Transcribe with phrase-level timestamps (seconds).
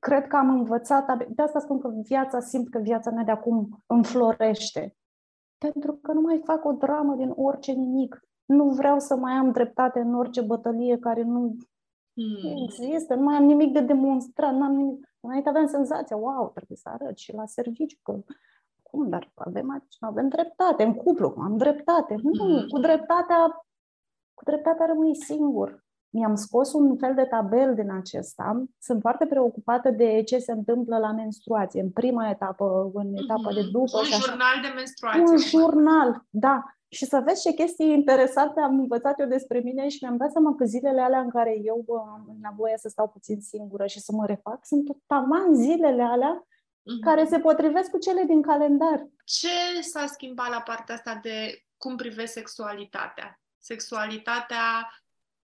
[0.00, 3.82] cred că am învățat, de asta spun că viața, simt că viața mea de acum
[3.86, 4.96] înflorește.
[5.58, 8.20] Pentru că nu mai fac o dramă din orice nimic.
[8.44, 11.56] Nu vreau să mai am dreptate în orice bătălie care nu
[12.14, 12.64] hmm.
[12.64, 15.08] există, nu mai am nimic de demonstrat, nu am nimic.
[15.20, 18.18] Înainte aveam senzația, wow, trebuie să arăt și la serviciu că
[18.82, 22.14] cum, dar avem, aici, avem dreptate, în cuplu, am dreptate.
[22.22, 22.66] Nu, hmm.
[22.68, 23.66] cu dreptatea,
[24.34, 28.64] cu dreptatea rămâi singur mi-am scos un fel de tabel din acesta.
[28.78, 33.54] Sunt foarte preocupată de ce se întâmplă la menstruație, în prima etapă, în etapa mm-hmm.
[33.54, 33.98] de după.
[33.98, 35.20] Un jurnal de menstruație.
[35.20, 36.64] Un jurnal, da.
[36.88, 40.54] Și să vezi ce chestii interesante am învățat eu despre mine și mi-am dat seama
[40.54, 44.26] că zilele alea în care eu am nevoie să stau puțin singură și să mă
[44.26, 47.04] refac, sunt taman zilele alea mm-hmm.
[47.04, 49.06] care se potrivesc cu cele din calendar.
[49.24, 53.40] Ce s-a schimbat la partea asta de cum privești sexualitatea?
[53.58, 54.64] Sexualitatea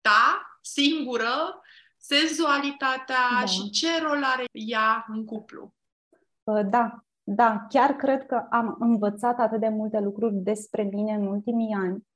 [0.07, 0.23] ta,
[0.62, 1.35] singură,
[1.98, 3.45] senzualitatea da.
[3.45, 5.73] și ce rol are ea în cuplu.
[6.43, 11.27] Uh, da, da, chiar cred că am învățat atât de multe lucruri despre mine în
[11.27, 12.07] ultimii ani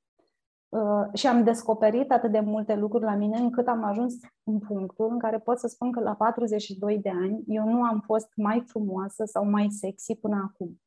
[0.70, 5.10] uh, și am descoperit atât de multe lucruri la mine încât am ajuns în punctul
[5.12, 8.64] în care pot să spun că la 42 de ani eu nu am fost mai
[8.68, 10.82] frumoasă sau mai sexy până acum.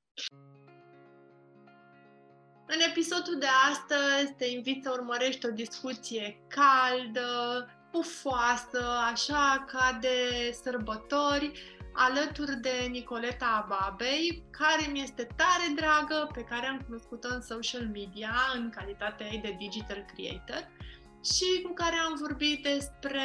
[2.72, 10.18] În episodul de astăzi te invit să urmărești o discuție caldă, pufoasă, așa ca de
[10.62, 11.52] sărbători,
[11.94, 17.86] alături de Nicoleta Ababei, care mi este tare dragă, pe care am cunoscut-o în social
[17.92, 20.68] media în calitatea ei de digital creator
[21.24, 23.22] și cu care am vorbit despre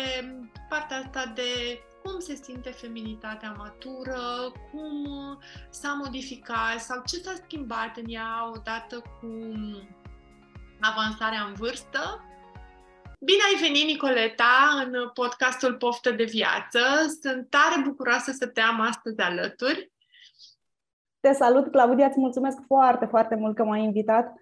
[0.69, 4.19] partea asta de cum se simte feminitatea matură,
[4.71, 5.07] cum
[5.69, 9.29] s-a modificat sau ce s-a schimbat în ea odată cu
[10.81, 11.99] avansarea în vârstă.
[13.19, 16.79] Bine ai venit, Nicoleta, în podcastul Poftă de Viață.
[17.21, 19.91] Sunt tare bucuroasă să te am astăzi alături.
[21.19, 24.33] Te salut, Claudia, îți mulțumesc foarte, foarte mult că m-ai invitat.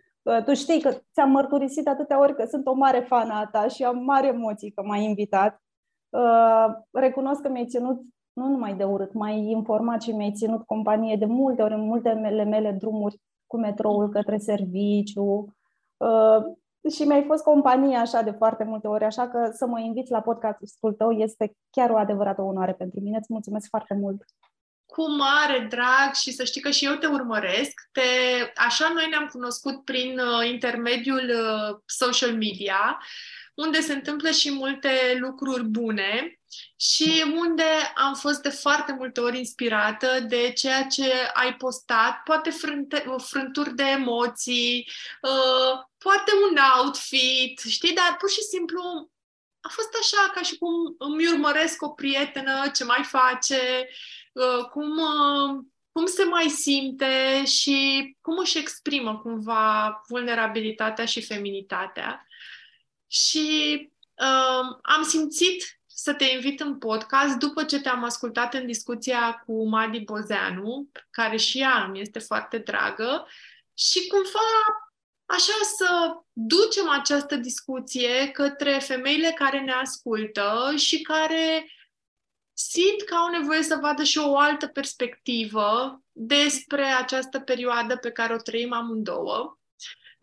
[0.45, 3.83] Tu știi că ți-am mărturisit atâtea ori că sunt o mare fană a ta și
[3.83, 5.62] am mari emoții că m-ai invitat.
[6.13, 8.01] Uh, recunosc că mi-ai ținut
[8.33, 12.43] nu numai de urât, mai informat și mi-ai ținut companie de multe ori în multele
[12.43, 15.55] mele drumuri cu metroul către serviciu
[15.97, 16.37] uh,
[16.91, 20.21] și mi-ai fost companie așa de foarte multe ori, așa că să mă inviți la
[20.21, 23.17] podcastul tău este chiar o adevărată onoare pentru mine.
[23.17, 24.23] Îți mulțumesc foarte mult!
[24.85, 27.73] Cu mare drag și să știi că și eu te urmăresc.
[27.91, 28.01] Te,
[28.55, 31.31] așa noi ne-am cunoscut prin uh, intermediul
[31.85, 32.99] social media
[33.53, 36.39] unde se întâmplă și multe lucruri bune
[36.79, 37.63] și unde
[37.95, 43.75] am fost de foarte multe ori inspirată de ceea ce ai postat, poate frânte, frânturi
[43.75, 44.89] de emoții,
[45.21, 49.11] uh, poate un outfit, știi, dar pur și simplu
[49.61, 53.87] a fost așa ca și cum îmi urmăresc o prietenă, ce mai face,
[54.33, 62.27] uh, cum, uh, cum se mai simte și cum își exprimă cumva vulnerabilitatea și feminitatea.
[63.13, 69.43] Și uh, am simțit să te invit în podcast după ce te-am ascultat în discuția
[69.45, 73.27] cu Madi Bozeanu, care și ea îmi este foarte dragă,
[73.73, 74.39] și cumva
[75.25, 75.87] așa să
[76.31, 81.71] ducem această discuție către femeile care ne ascultă și care
[82.53, 88.33] simt că au nevoie să vadă și o altă perspectivă despre această perioadă pe care
[88.33, 89.57] o trăim amândouă.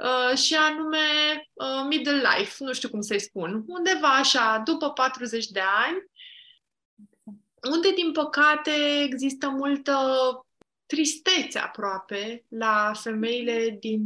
[0.02, 0.98] Uh, și anume
[1.52, 6.10] uh, middle life, nu știu cum să-i spun, undeva așa, după 40 de ani,
[7.72, 8.70] unde, din păcate,
[9.04, 9.96] există multă
[10.86, 14.02] tristețe aproape la femeile din,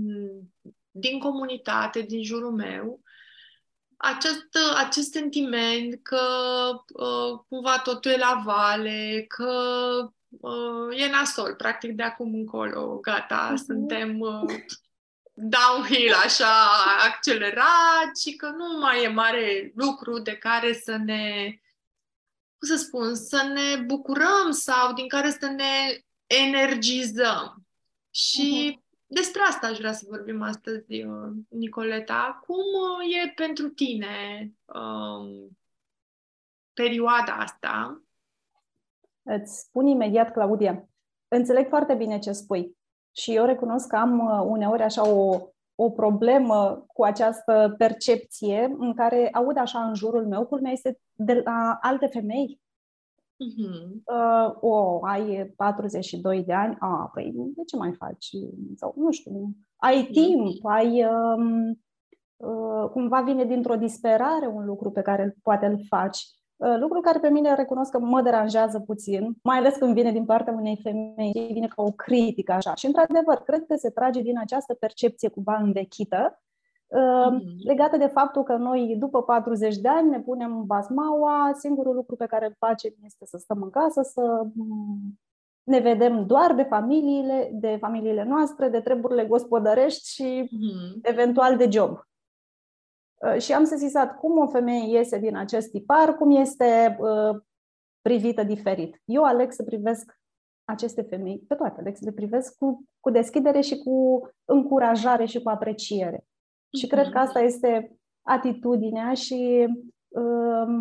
[0.90, 3.00] din comunitate, din jurul meu,
[3.96, 6.20] acest, acest sentiment că
[6.94, 9.52] uh, cumva totul e la vale, că
[10.40, 13.64] uh, e nasol, practic de acum încolo, gata, uh-huh.
[13.66, 14.54] suntem uh,
[15.34, 16.54] downhill așa
[17.08, 21.46] accelerat și că nu mai e mare lucru de care să ne,
[22.58, 27.66] cum să spun, să ne bucurăm sau din care să ne energizăm.
[28.10, 29.04] Și uh-huh.
[29.06, 32.40] despre asta aș vrea să vorbim astăzi, uh, Nicoleta.
[32.46, 35.58] Cum uh, e pentru tine um,
[36.72, 38.02] perioada asta?
[39.22, 40.88] Îți spun imediat, Claudia.
[41.28, 42.76] Înțeleg foarte bine ce spui.
[43.16, 45.40] Și eu recunosc că am uh, uneori așa o,
[45.74, 51.42] o problemă cu această percepție în care aud așa în jurul meu, culmea este de
[51.44, 52.60] la alte femei.
[53.34, 53.90] Uh-huh.
[54.04, 58.28] Uh, o, ai 42 de ani, a, păi de ce mai faci?
[58.76, 60.12] Sau, nu știu, ai uh-huh.
[60.12, 61.04] timp, ai...
[61.04, 61.78] Um,
[62.36, 66.26] uh, cumva vine dintr-o disperare un lucru pe care poate îl faci.
[66.64, 70.24] Uh, lucrul care pe mine recunosc că mă deranjează puțin, mai ales când vine din
[70.24, 72.74] partea unei femei, vine ca o critică așa.
[72.74, 76.42] Și într-adevăr, cred că se trage din această percepție cumva învechită,
[76.94, 77.66] mm-hmm.
[77.66, 82.26] legată de faptul că noi, după 40 de ani, ne punem basmaua, singurul lucru pe
[82.26, 85.18] care îl facem este să stăm în casă, să mm,
[85.62, 91.00] ne vedem doar de familiile, de familiile noastre, de treburile gospodărești și mm-hmm.
[91.02, 91.98] eventual de job.
[93.24, 97.42] Uh, și am sesizat cum o femeie iese din acest tipar, cum este uh,
[98.00, 99.02] privită diferit.
[99.04, 100.18] Eu aleg să privesc
[100.64, 105.42] aceste femei, pe toate, aleg să le privesc cu, cu deschidere și cu încurajare și
[105.42, 106.18] cu apreciere.
[106.18, 106.80] Mm-hmm.
[106.80, 109.66] Și cred că asta este atitudinea și,
[110.08, 110.78] uh,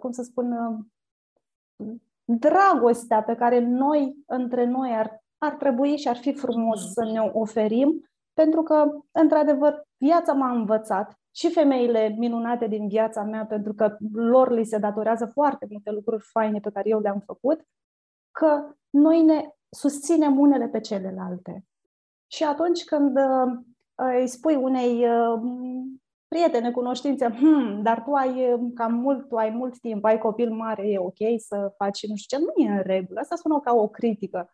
[0.00, 0.78] cum să spun, uh,
[2.24, 6.92] dragostea pe care noi, între noi, ar, ar trebui și ar fi frumos mm-hmm.
[6.92, 13.46] să ne oferim, pentru că, într-adevăr, viața m-a învățat și femeile minunate din viața mea,
[13.46, 17.66] pentru că lor li se datorează foarte multe lucruri faine pe care eu le-am făcut,
[18.30, 21.64] că noi ne susținem unele pe celelalte.
[22.26, 23.58] Și atunci când uh,
[23.94, 25.40] îi spui unei uh,
[26.28, 30.50] prietene, cunoștințe, hmm, dar tu ai uh, cam mult, tu ai mult timp, ai copil
[30.50, 33.20] mare, e ok să faci nu știu ce, nu e în regulă.
[33.20, 34.52] Asta sună ca o critică.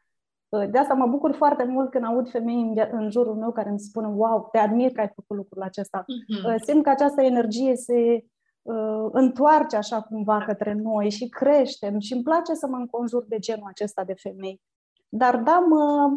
[0.70, 3.80] De asta mă bucur foarte mult când aud femei în, în jurul meu care îmi
[3.80, 6.04] spun wow, te admir că ai făcut lucrul acesta.
[6.04, 6.62] Uh-huh.
[6.62, 8.24] Simt că această energie se
[8.62, 13.38] uh, întoarce așa cumva către noi și creștem și îmi place să mă înconjur de
[13.38, 14.60] genul acesta de femei.
[15.08, 16.08] Dar da, mă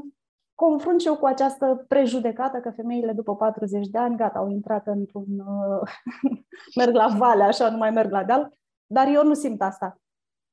[0.55, 4.87] confrunt și eu cu această prejudecată că femeile după 40 de ani, gata, au intrat
[4.87, 5.25] într-un...
[5.39, 5.91] Uh,
[6.79, 8.51] merg la vale, așa, nu mai merg la deal,
[8.85, 9.97] dar eu nu simt asta.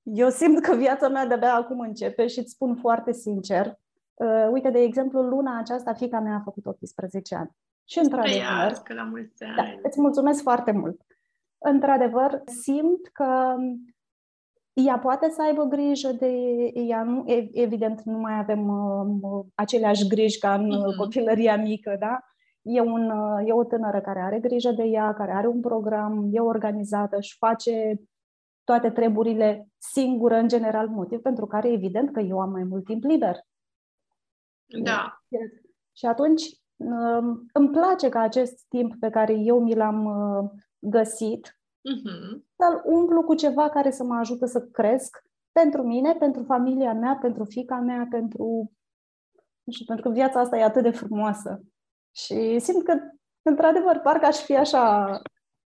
[0.05, 3.79] Eu simt că viața mea de-abia acum începe și îți spun foarte sincer.
[4.15, 7.51] Uh, uite, de exemplu, luna aceasta fica mea a făcut 18 ani.
[7.85, 8.83] Și într-adevăr...
[8.95, 9.57] la mulți ani!
[9.57, 11.01] Da, îți mulțumesc foarte mult!
[11.59, 13.57] Într-adevăr, simt că
[14.73, 16.31] ea poate să aibă grijă de
[16.75, 17.03] ea.
[17.03, 20.97] Nu, evident, nu mai avem uh, aceleași griji ca în uh-huh.
[20.97, 22.19] copilăria mică, da?
[22.63, 26.29] E, un, uh, e o tânără care are grijă de ea, care are un program,
[26.33, 28.01] e organizată, își face
[28.65, 33.05] toate treburile singură, în general, motiv pentru care, evident, că eu am mai mult timp
[33.05, 33.37] liber.
[34.83, 35.23] Da.
[35.93, 36.43] Și atunci
[36.77, 42.43] um, îmi place ca acest timp pe care eu mi l-am uh, găsit uh-huh.
[42.57, 45.23] să-l umplu cu ceva care să mă ajute să cresc
[45.53, 48.73] pentru mine, pentru familia mea, pentru fica mea, pentru...
[49.63, 51.63] Nu știu, pentru că viața asta e atât de frumoasă.
[52.17, 52.99] Și simt că,
[53.43, 55.21] într-adevăr, parcă aș fi așa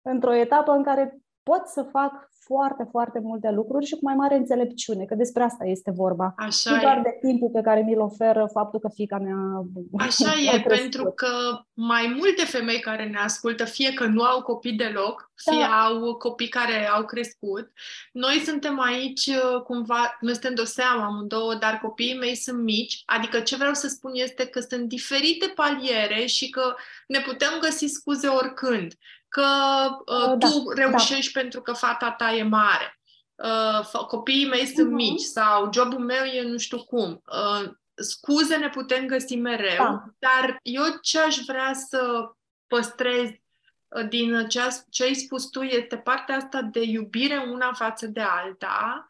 [0.03, 4.37] într-o etapă în care pot să fac foarte, foarte multe lucruri și cu mai mare
[4.37, 6.35] înțelepciune, că despre asta este vorba.
[6.37, 7.01] Așa nu doar e.
[7.03, 9.37] de timpul pe care mi-l oferă faptul că fica mea
[10.07, 10.81] Așa e, crescut.
[10.81, 11.29] pentru că
[11.73, 15.85] mai multe femei care ne ascultă, fie că nu au copii deloc, fie da.
[15.85, 17.71] au copii care au crescut,
[18.13, 22.63] noi suntem aici uh, cumva, noi suntem de o seamă amândouă, dar copiii mei sunt
[22.63, 26.75] mici, adică ce vreau să spun este că sunt diferite paliere și că
[27.07, 28.95] ne putem găsi scuze oricând
[29.37, 29.49] că
[30.07, 31.41] uh, uh, da, tu reușești da.
[31.41, 32.99] pentru că fata ta e mare,
[33.35, 34.95] uh, copiii mei sunt uh-huh.
[34.95, 37.23] mici sau jobul meu e nu știu cum.
[37.33, 40.05] Uh, scuze ne putem găsi mereu, da.
[40.19, 42.31] dar eu ce aș vrea să
[42.67, 43.29] păstrez
[43.89, 44.61] uh, din ce,
[44.91, 49.07] ce ai spus tu este partea asta de iubire una față de alta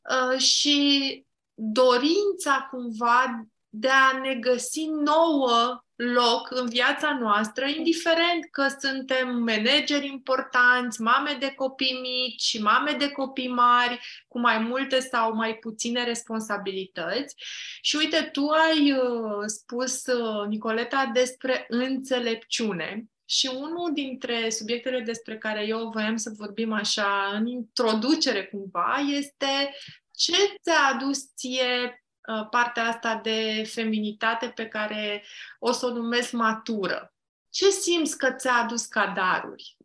[0.00, 8.66] uh, și dorința cumva de a ne găsi nouă loc în viața noastră, indiferent că
[8.80, 15.34] suntem manageri importanți, mame de copii mici, mame de copii mari, cu mai multe sau
[15.34, 17.34] mai puține responsabilități.
[17.80, 23.04] Și uite, tu ai uh, spus, uh, Nicoleta, despre înțelepciune.
[23.24, 29.74] Și unul dintre subiectele despre care eu voiam să vorbim așa în introducere cumva este
[30.10, 32.01] ce ți-a adus ție Uh,
[32.50, 35.22] partea asta de feminitate pe care
[35.58, 37.14] o să o numesc matură.
[37.48, 39.76] Ce simți că ți-a adus ca daruri?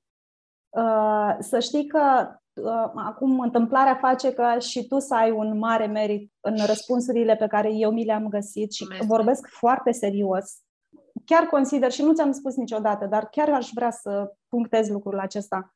[0.70, 5.86] Uh, să știi că uh, acum întâmplarea face ca și tu să ai un mare
[5.86, 9.10] merit în răspunsurile pe care eu mi le-am găsit și Mulțumesc.
[9.16, 10.58] vorbesc foarte serios.
[11.26, 15.74] Chiar consider, și nu ți-am spus niciodată, dar chiar aș vrea să punctez lucrul acesta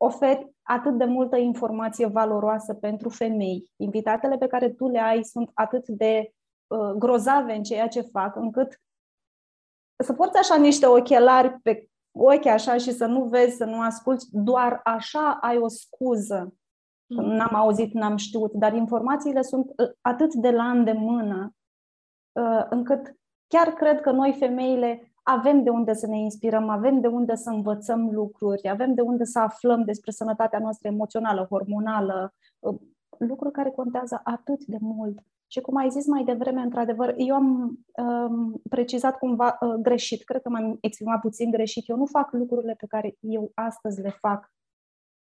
[0.00, 3.70] oferi atât de multă informație valoroasă pentru femei.
[3.76, 6.32] Invitatele pe care tu le ai sunt atât de
[6.66, 8.80] uh, grozave în ceea ce fac, încât
[10.04, 14.28] să porți așa niște ochelari pe ochi așa și să nu vezi, să nu asculți,
[14.30, 16.54] doar așa ai o scuză.
[17.06, 17.24] Mm.
[17.24, 21.54] N-am auzit, n-am știut, dar informațiile sunt uh, atât de la îndemână,
[22.32, 27.06] uh, încât chiar cred că noi femeile avem de unde să ne inspirăm, avem de
[27.06, 32.78] unde să învățăm lucruri, avem de unde să aflăm despre sănătatea noastră emoțională, hormonală, uh,
[33.18, 35.18] lucruri care contează atât de mult.
[35.46, 40.42] Și cum ai zis mai devreme, într-adevăr, eu am um, precizat cumva uh, greșit, cred
[40.42, 41.88] că m-am exprimat puțin greșit.
[41.88, 44.52] Eu nu fac lucrurile pe care eu astăzi le fac.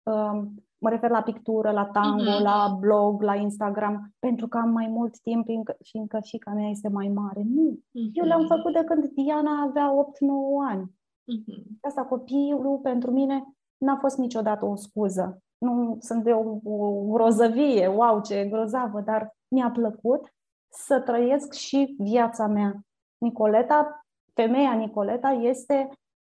[0.04, 2.44] Um, mă refer la pictură, la tango, uh-huh.
[2.44, 5.46] la blog, la Instagram, pentru că am mai mult timp,
[5.82, 7.42] fiindcă fica mea este mai mare.
[7.46, 7.78] Nu.
[7.78, 8.10] Uh-huh.
[8.14, 10.86] Eu le-am făcut de când Diana avea 8-9 ani.
[10.86, 11.64] Uh-huh.
[11.82, 13.44] Asta copilul pentru mine
[13.78, 15.42] n-a fost niciodată o scuză.
[15.58, 20.34] Nu sunt de o, o rozăvie, wow, ce grozavă, dar mi-a plăcut
[20.70, 22.80] să trăiesc și viața mea.
[23.18, 25.90] Nicoleta, femeia Nicoleta, este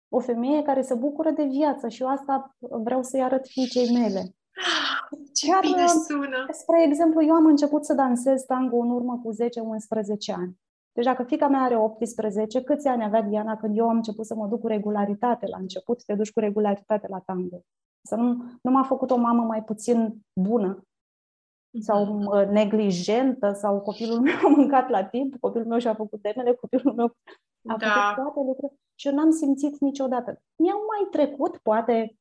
[0.08, 4.34] o femeie care se bucură de viață și eu asta vreau să-i arăt fiicei mele.
[5.34, 6.46] Ce Chiar, bine sună!
[6.50, 9.36] Spre exemplu, eu am început să dansez tango în urmă cu 10-11
[10.36, 10.58] ani.
[10.92, 14.34] Deci dacă fica mea are 18, câți ani avea Diana când eu am început să
[14.34, 16.04] mă duc cu regularitate la început?
[16.04, 17.60] Te duci cu regularitate la tango.
[18.02, 20.84] Să nu, nu m-a făcut o mamă mai puțin bună
[21.80, 22.52] sau mhm.
[22.52, 27.16] neglijentă sau copilul meu a mâncat la timp, copilul meu și-a făcut temele, copilul meu
[27.68, 27.86] a da.
[27.86, 30.42] făcut toate lucrurile și eu n-am simțit niciodată.
[30.56, 32.16] Mi-au mai trecut, poate, uh,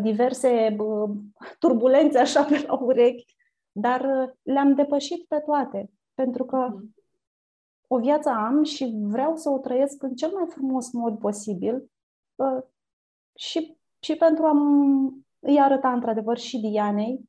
[0.00, 1.10] diverse uh,
[1.58, 3.34] turbulențe așa pe la urechi,
[3.72, 6.94] dar uh, le-am depășit pe toate, pentru că mhm.
[7.86, 11.90] o viață am și vreau să o trăiesc în cel mai frumos mod posibil
[13.34, 14.52] și, și pentru a
[15.38, 17.28] îi arăta într-adevăr și Dianei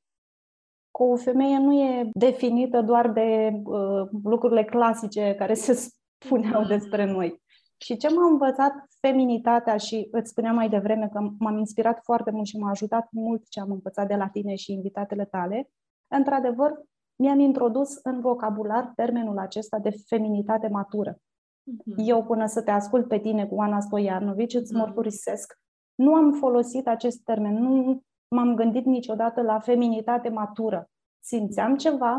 [0.91, 7.05] că o femeie nu e definită doar de uh, lucrurile clasice care se spuneau despre
[7.05, 7.41] noi.
[7.81, 12.45] Și ce m-a învățat feminitatea și îți spuneam mai devreme că m-am inspirat foarte mult
[12.45, 15.69] și m-a ajutat mult ce am învățat de la tine și invitatele tale,
[16.07, 16.81] într-adevăr,
[17.15, 21.13] mi-am introdus în vocabular termenul acesta de feminitate matură.
[21.13, 21.95] Uh-huh.
[21.95, 24.77] Eu, până să te ascult pe tine cu Ana Stoianovici, îți uh-huh.
[24.77, 25.59] mărturisesc,
[25.95, 30.89] nu am folosit acest termen, nu m-am gândit niciodată la feminitate matură.
[31.19, 32.17] Simțeam ceva,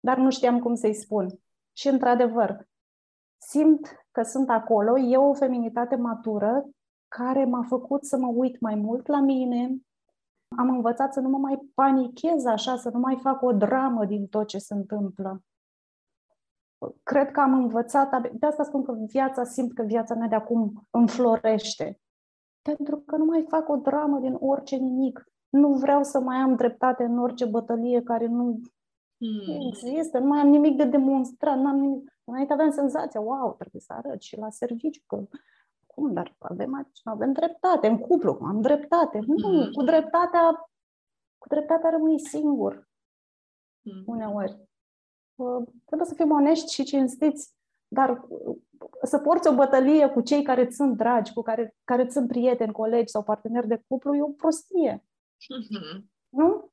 [0.00, 1.26] dar nu știam cum să-i spun.
[1.76, 2.66] Și, într-adevăr,
[3.38, 6.68] simt că sunt acolo, e o feminitate matură
[7.08, 9.76] care m-a făcut să mă uit mai mult la mine.
[10.56, 14.26] Am învățat să nu mă mai panichez așa, să nu mai fac o dramă din
[14.26, 15.42] tot ce se întâmplă.
[17.02, 20.86] Cred că am învățat, de asta spun că viața, simt că viața mea de acum
[20.90, 22.00] înflorește.
[22.62, 25.24] Pentru că nu mai fac o dramă din orice nimic.
[25.48, 28.60] Nu vreau să mai am dreptate în orice bătălie care nu
[29.18, 29.66] hmm.
[29.68, 33.80] există, nu mai am nimic de demonstrat, nu am nimic Înainte aveam senzația, wow, trebuie
[33.80, 35.26] să arăt și la serviciu că
[35.86, 39.18] cum, dar avem, avem dreptate în cuplu, am dreptate.
[39.18, 39.34] Mm.
[39.36, 39.72] Nu, mm-hmm.
[39.72, 40.70] cu dreptatea,
[41.38, 42.88] cu dreptatea rămâi singur
[43.82, 44.02] mm.
[44.06, 44.68] uneori.
[45.84, 47.54] Trebuie să fim onești și cinstiți,
[47.88, 48.26] dar
[49.02, 52.28] să porți o bătălie cu cei care îți sunt dragi, cu care, care îți sunt
[52.28, 55.04] prieteni, colegi sau parteneri de cuplu, e o prostie.
[55.04, 56.04] Mm-hmm.
[56.28, 56.70] Nu?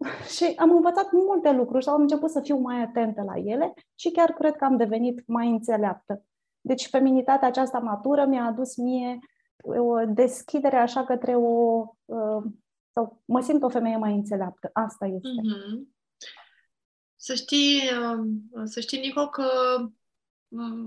[0.36, 4.10] și am învățat multe lucruri și am început să fiu mai atentă la ele și
[4.10, 6.24] chiar cred că am devenit mai înțeleaptă.
[6.60, 9.18] Deci feminitatea aceasta matură mi-a adus mie
[9.64, 11.84] o deschidere așa către o...
[12.04, 12.42] Uh,
[12.92, 14.70] sau mă simt o femeie mai înțeleaptă.
[14.72, 15.28] Asta este.
[15.28, 15.98] Mm-hmm.
[17.16, 19.46] Să știi, um, să știi, Nico, că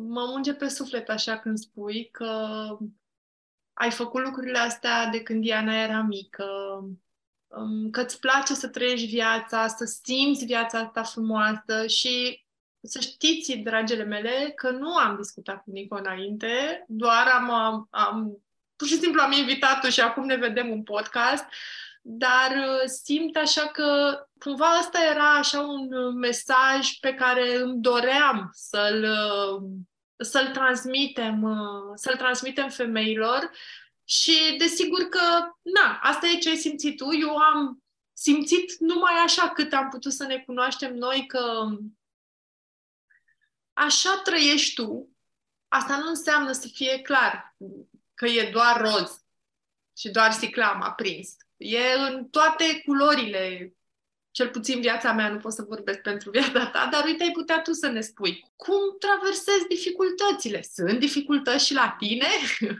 [0.07, 2.27] mă munge pe suflet așa când spui că
[3.73, 6.45] ai făcut lucrurile astea de când Diana era mică,
[7.91, 12.45] că îți place să trăiești viața, să simți viața asta frumoasă și
[12.81, 18.43] să știți, dragele mele, că nu am discutat cu Nico înainte, doar am, am, am
[18.75, 21.45] pur și simplu am invitat-o și acum ne vedem un podcast,
[22.01, 28.49] dar uh, simt așa că cumva asta era așa un mesaj pe care îmi doream
[28.53, 29.63] să-l, uh,
[30.17, 33.51] să-l transmitem, uh, să-l transmitem femeilor
[34.03, 35.19] și desigur că,
[35.61, 37.13] na, asta e ce ai simțit tu.
[37.13, 37.83] Eu am
[38.13, 41.65] simțit numai așa cât am putut să ne cunoaștem noi că
[43.73, 45.09] așa trăiești tu.
[45.67, 47.55] Asta nu înseamnă să fie clar
[48.13, 49.23] că e doar roz
[49.97, 51.35] și doar sticlam aprins.
[51.57, 53.73] E în toate culorile
[54.33, 57.61] cel puțin viața mea, nu pot să vorbesc pentru viața ta, dar uite, ai putea
[57.61, 60.61] tu să ne spui cum traversezi dificultățile.
[60.61, 62.25] Sunt dificultăți și la tine?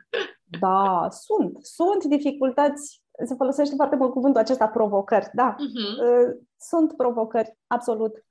[0.60, 1.58] Da, sunt.
[1.66, 3.02] Sunt dificultăți.
[3.26, 5.30] Se folosește foarte mult cuvântul acesta, provocări.
[5.34, 6.32] Da, uh-huh.
[6.58, 8.26] sunt provocări, absolut.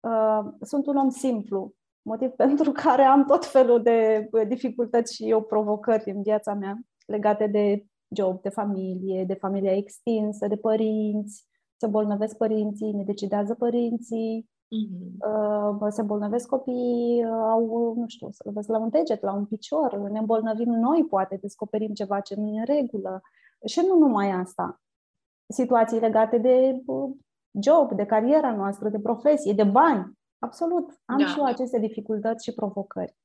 [0.00, 5.42] Uh, sunt un om simplu, motiv pentru care am tot felul de dificultăți și eu
[5.42, 7.84] provocări în viața mea legate de
[8.16, 11.46] job, de familie, de familia extinsă, de părinți,
[11.80, 15.88] se bolnăvesc părinții, ne decidează părinții, Uh-huh.
[15.88, 20.18] Se îmbolnăvesc copiii, au, nu știu, să vezi la un deget, la un picior, ne
[20.18, 23.20] îmbolnăvim noi, poate, descoperim ceva ce nu e în regulă.
[23.66, 24.80] Și nu numai asta.
[25.46, 26.82] Situații legate de
[27.62, 30.18] job, de cariera noastră, de profesie, de bani.
[30.38, 31.00] Absolut.
[31.04, 31.26] Am da.
[31.26, 33.16] și eu aceste dificultăți și provocări.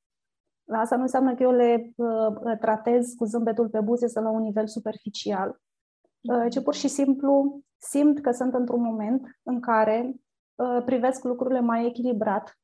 [0.72, 4.42] Asta nu înseamnă că eu le uh, tratez cu zâmbetul pe buze sau la un
[4.42, 5.56] nivel superficial, uh,
[6.50, 10.14] ci pur și simplu simt că sunt într-un moment în care
[10.54, 12.58] uh, privesc lucrurile mai echilibrat.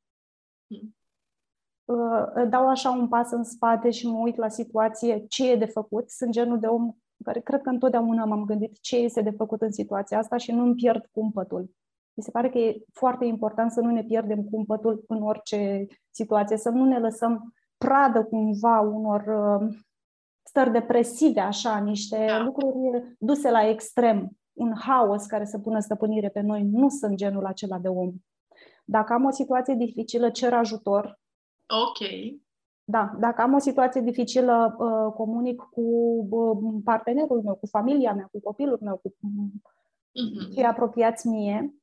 [1.85, 5.65] Uh, dau așa un pas în spate și mă uit la situație, ce e de
[5.65, 6.09] făcut.
[6.09, 6.93] Sunt genul de om
[7.23, 10.63] care cred că întotdeauna m-am gândit ce este de făcut în situația asta și nu
[10.63, 11.69] îmi pierd cumpătul.
[12.13, 16.57] Mi se pare că e foarte important să nu ne pierdem cumpătul în orice situație,
[16.57, 19.75] să nu ne lăsăm pradă cumva unor uh,
[20.53, 22.43] stări depresive, așa, niște da.
[22.43, 26.63] lucruri duse la extrem, un haos care să pună stăpânire pe noi.
[26.63, 28.13] Nu sunt genul acela de om.
[28.85, 31.19] Dacă am o situație dificilă, cer ajutor.
[31.67, 32.09] Ok.
[32.83, 35.81] Da, dacă am o situație dificilă, uh, comunic cu
[36.29, 40.53] uh, partenerul meu, cu familia mea, cu copilul meu, cu uh-huh.
[40.53, 41.73] cei apropiați mie.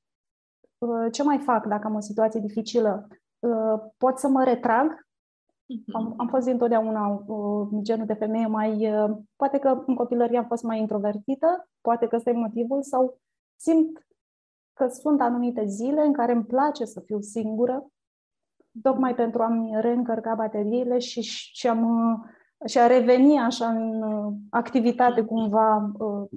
[1.13, 3.09] Ce mai fac dacă am o situație dificilă?
[3.99, 5.09] Pot să mă retrag
[5.93, 8.93] am, am fost întotdeauna uh, genul de femeie mai...
[8.93, 13.19] Uh, poate că în copilărie am fost mai introvertită, poate că ăsta e motivul, sau
[13.57, 14.07] simt
[14.73, 17.87] că sunt anumite zile în care îmi place să fiu singură,
[18.83, 22.25] tocmai pentru a-mi reîncărca bateriile și, și, am,
[22.67, 26.29] și a reveni așa în uh, activitate cumva, uh,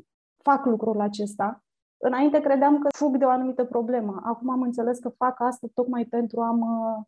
[0.44, 1.64] fac lucrul acesta.
[1.98, 4.22] Înainte credeam că fug de o anumită problemă.
[4.24, 7.04] Acum am înțeles că fac asta tocmai pentru a mă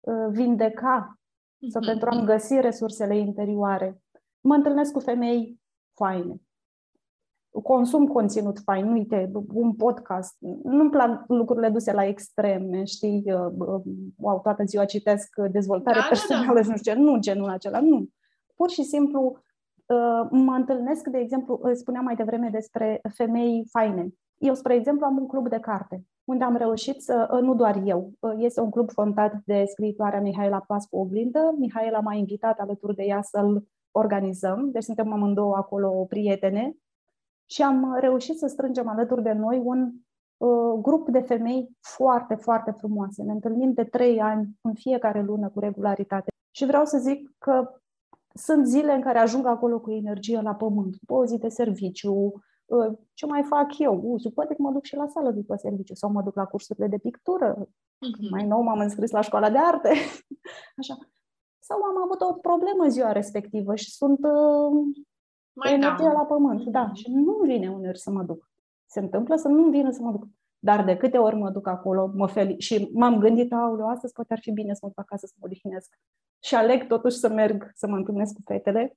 [0.00, 1.19] uh, vindeca
[1.68, 4.02] sau pentru a-mi găsi resursele interioare.
[4.40, 5.60] Mă întâlnesc cu femei
[5.94, 6.34] faine.
[7.62, 10.36] Consum conținut fain, uite, un podcast.
[10.62, 13.24] Nu-mi plac lucrurile duse la extreme, știi?
[14.16, 16.68] Wow, toată ziua citesc dezvoltare da, personală da, da.
[16.68, 16.98] nu știu ce.
[16.98, 18.08] Nu genul acela, nu.
[18.56, 19.42] Pur și simplu
[19.86, 24.08] uh, mă întâlnesc, de exemplu, spuneam mai devreme despre femei faine.
[24.40, 27.82] Eu, spre exemplu, am un club de carte unde am reușit să, ă, nu doar
[27.84, 31.54] eu, ă, este un club fondat de scriitoarea Mihaela Pascu Oglindă.
[31.58, 36.76] Mihaela m-a invitat alături de ea să-l organizăm, deci suntem amândouă acolo prietene
[37.46, 39.92] și am reușit să strângem alături de noi un
[40.36, 43.22] uh, grup de femei foarte, foarte frumoase.
[43.22, 46.30] Ne întâlnim de trei ani în fiecare lună cu regularitate.
[46.50, 47.80] Și vreau să zic că
[48.34, 52.32] sunt zile în care ajung acolo cu energie la pământ, după o zi de serviciu,
[52.32, 52.42] Ă,
[53.14, 54.00] ce mai fac eu?
[54.02, 56.86] Uh, poate că mă duc și la sală după serviciu sau mă duc la cursurile
[56.86, 57.56] de pictură.
[57.56, 58.30] Uh-huh.
[58.30, 59.88] Mai nou m-am înscris la școala de arte.
[60.80, 60.98] Așa.
[61.58, 64.96] Sau am avut o problemă ziua respectivă și sunt uh,
[65.52, 66.12] mai energie da.
[66.12, 66.60] la pământ.
[66.60, 66.70] Uh-huh.
[66.70, 68.50] Da, și nu vine uneori să mă duc.
[68.86, 70.26] Se întâmplă să nu vină să mă duc.
[70.58, 74.32] Dar de câte ori mă duc acolo mă fel- și m-am gândit, auleu, astăzi poate
[74.32, 75.98] ar fi bine să mă duc acasă să mă odihnesc.
[76.38, 78.96] Și aleg totuși să merg să mă întâlnesc cu fetele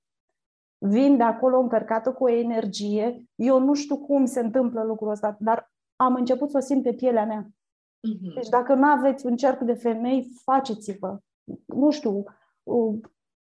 [0.86, 3.24] vin de acolo încărcată cu o energie.
[3.36, 6.93] Eu nu știu cum se întâmplă lucrul ăsta, dar am început să o simt pe
[6.93, 7.48] pielea mea.
[7.48, 8.34] Mm-hmm.
[8.36, 11.17] Deci dacă nu aveți un cerc de femei, faceți-vă.
[11.65, 12.24] Nu știu,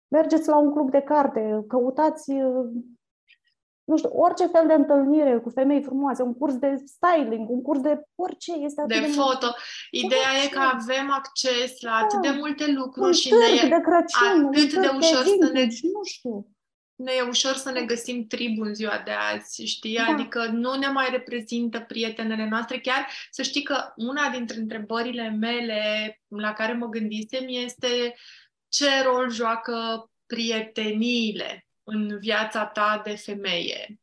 [0.09, 2.33] mergeți la un club de carte, căutați
[3.85, 7.81] nu știu, orice fel de întâlnire cu femei frumoase, un curs de styling, un curs
[7.81, 9.46] de orice este atât de, de foto.
[9.46, 9.57] Mult.
[9.90, 12.35] Ideea e că avem acces la atât de da.
[12.35, 16.03] multe lucruri un și ne e de Crăciun, atât de ușor de să ne nu
[16.03, 16.46] știu
[16.98, 19.96] ne e ușor să ne găsim tribu în ziua de azi, știi?
[19.96, 20.12] Da.
[20.12, 22.78] Adică nu ne mai reprezintă prietenele noastre.
[22.78, 25.82] Chiar să știi că una dintre întrebările mele
[26.28, 28.14] la care mă gândisem este
[28.68, 34.00] ce rol joacă prieteniile în viața ta de femeie.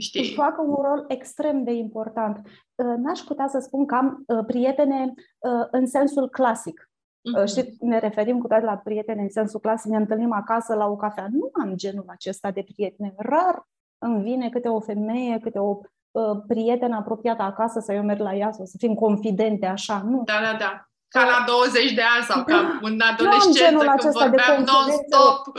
[0.00, 0.24] Știi?
[0.24, 2.48] Joacă un rol extrem de important.
[2.74, 6.87] N-aș putea să spun că am uh, prietene uh, în sensul clasic
[7.36, 7.46] Uh-huh.
[7.46, 10.96] Știi, ne referim cu toate la prieteni în sensul clasic, ne întâlnim acasă la o
[10.96, 11.26] cafea.
[11.30, 13.14] Nu am genul acesta de prietene.
[13.16, 13.66] Rar
[13.98, 15.78] îmi vine câte o femeie, câte o
[16.10, 20.02] uh, prietenă apropiată acasă să eu merg la ea sau să fim confidente așa.
[20.04, 20.22] Nu.
[20.24, 20.82] Da, da, da.
[21.08, 25.56] Ca la 20 de ani sau ca în adolescență, când acesta vorbeam non-stop.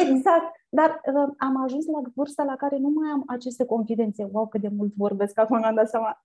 [0.00, 0.56] Exact.
[0.68, 4.28] Dar uh, am ajuns la vârsta la care nu mai am aceste confidențe.
[4.32, 5.38] Wow, cât de mult vorbesc.
[5.38, 6.20] Acum mi-am dat seama,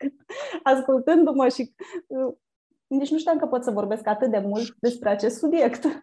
[0.72, 1.74] ascultându-mă și
[2.06, 2.34] uh,
[2.86, 5.84] nici nu știam că pot să vorbesc atât de mult despre acest subiect.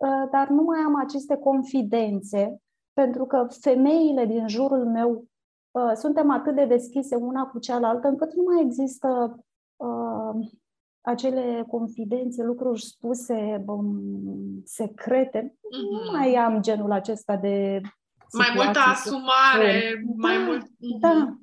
[0.00, 2.60] Uh, dar nu mai am aceste confidențe,
[2.92, 5.24] pentru că femeile din jurul meu
[5.70, 9.38] uh, suntem atât de deschise una cu cealaltă, încât nu mai există
[9.76, 10.46] uh,
[11.00, 15.40] acele confidențe, lucruri spuse, um, secrete.
[15.40, 15.90] Mm-hmm.
[15.90, 16.16] Nu mhm.
[16.16, 17.80] mai am genul acesta de
[18.32, 20.66] mai multă asumare, mai da, mult.
[21.00, 21.36] Da,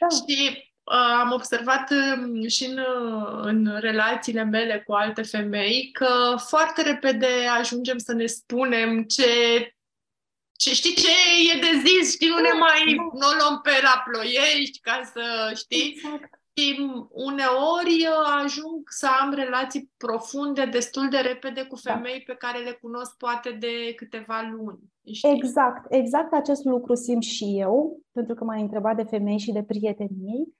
[0.00, 0.08] da.
[0.08, 0.69] Și
[1.20, 2.78] am observat um, și în,
[3.42, 7.26] în relațiile mele cu alte femei că foarte repede
[7.58, 9.24] ajungem să ne spunem ce
[10.60, 11.10] și știi ce
[11.54, 15.52] e de zis, știi, nu ne mai nu o luăm pe la ploiești ca să,
[15.56, 15.92] știi?
[15.96, 16.38] Exact.
[16.56, 16.76] Și
[17.10, 18.08] uneori
[18.42, 21.92] ajung să am relații profunde destul de repede cu da.
[21.92, 22.32] femei da.
[22.32, 24.78] pe care le cunosc poate de câteva luni.
[25.12, 25.30] Știi?
[25.30, 29.62] Exact, exact acest lucru simt și eu, pentru că m-ai întrebat de femei și de
[29.62, 30.58] prietenii.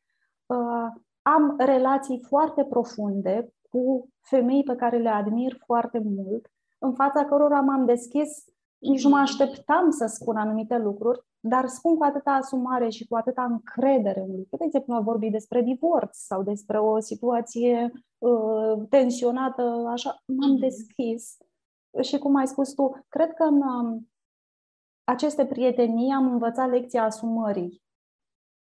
[0.55, 0.87] Uh,
[1.23, 7.61] am relații foarte profunde cu femei pe care le admir foarte mult, în fața cărora
[7.61, 8.45] m-am deschis
[8.79, 13.17] nici nu mă așteptam să spun anumite lucruri, dar spun cu atâta asumare și cu
[13.17, 14.57] atâta încredere un lucru.
[14.57, 20.61] De exemplu, a vorbit despre divorț sau despre o situație uh, tensionată, așa, m-am mm-hmm.
[20.61, 21.37] deschis.
[22.01, 24.11] Și cum ai spus tu, cred că în um,
[25.05, 27.83] aceste prietenii am învățat lecția asumării.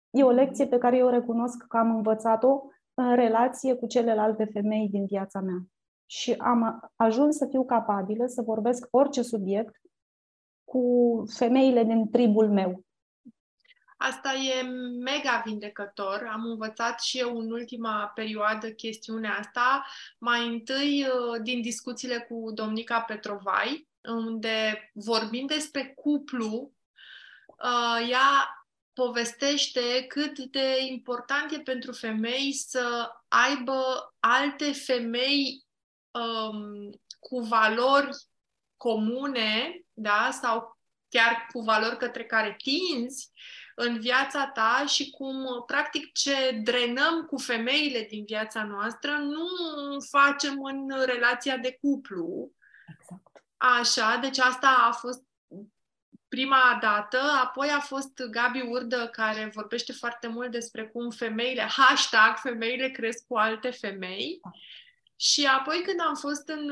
[0.10, 2.62] E o lecție pe care eu recunosc că am învățat-o
[2.94, 5.60] în relație cu celelalte femei din viața mea.
[6.06, 9.76] Și am ajuns să fiu capabilă să vorbesc orice subiect
[10.64, 12.84] cu femeile din tribul meu.
[13.98, 14.62] Asta e
[15.04, 16.30] mega vindecător.
[16.32, 19.86] Am învățat și eu în ultima perioadă chestiunea asta,
[20.18, 26.72] mai întâi uh, din discuțiile cu domnica Petrovai, unde vorbim despre cuplu,
[27.48, 28.59] uh, ea
[29.00, 33.84] povestește cât de important e pentru femei să aibă
[34.20, 35.66] alte femei
[36.12, 38.10] um, cu valori
[38.78, 40.78] comune, da, sau
[41.10, 43.32] chiar cu valori către care tinzi
[43.76, 49.48] în viața ta și cum, practic, ce drenăm cu femeile din viața noastră nu
[50.10, 52.52] facem în relația de cuplu.
[53.00, 53.44] Exact.
[53.58, 55.29] Așa, deci asta a fost
[56.30, 62.38] prima dată, apoi a fost Gabi Urdă care vorbește foarte mult despre cum femeile, hashtag,
[62.38, 64.40] femeile cresc cu alte femei.
[64.44, 64.50] Da.
[65.16, 66.72] Și apoi când am fost în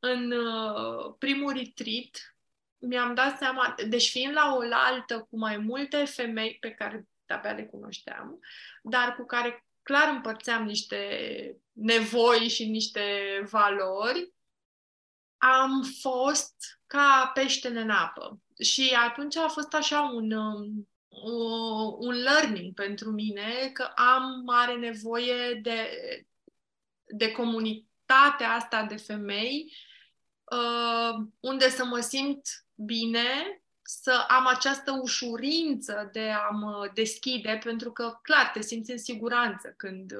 [0.00, 2.36] în uh, primul retreat
[2.78, 7.52] mi-am dat seama, deci fiind la o altă cu mai multe femei pe care abia
[7.52, 8.40] le cunoșteam,
[8.82, 10.96] dar cu care clar împărțeam niște
[11.72, 13.02] nevoi și niște
[13.50, 14.32] valori,
[15.40, 16.54] am fost
[16.86, 18.40] ca peștele în apă.
[18.62, 20.88] Și atunci a fost așa un, um,
[21.98, 25.88] un learning pentru mine că am mare nevoie de,
[27.06, 29.72] de comunitatea asta de femei
[30.44, 37.92] uh, unde să mă simt bine, să am această ușurință de a mă deschide, pentru
[37.92, 40.12] că, clar, te simți în siguranță când,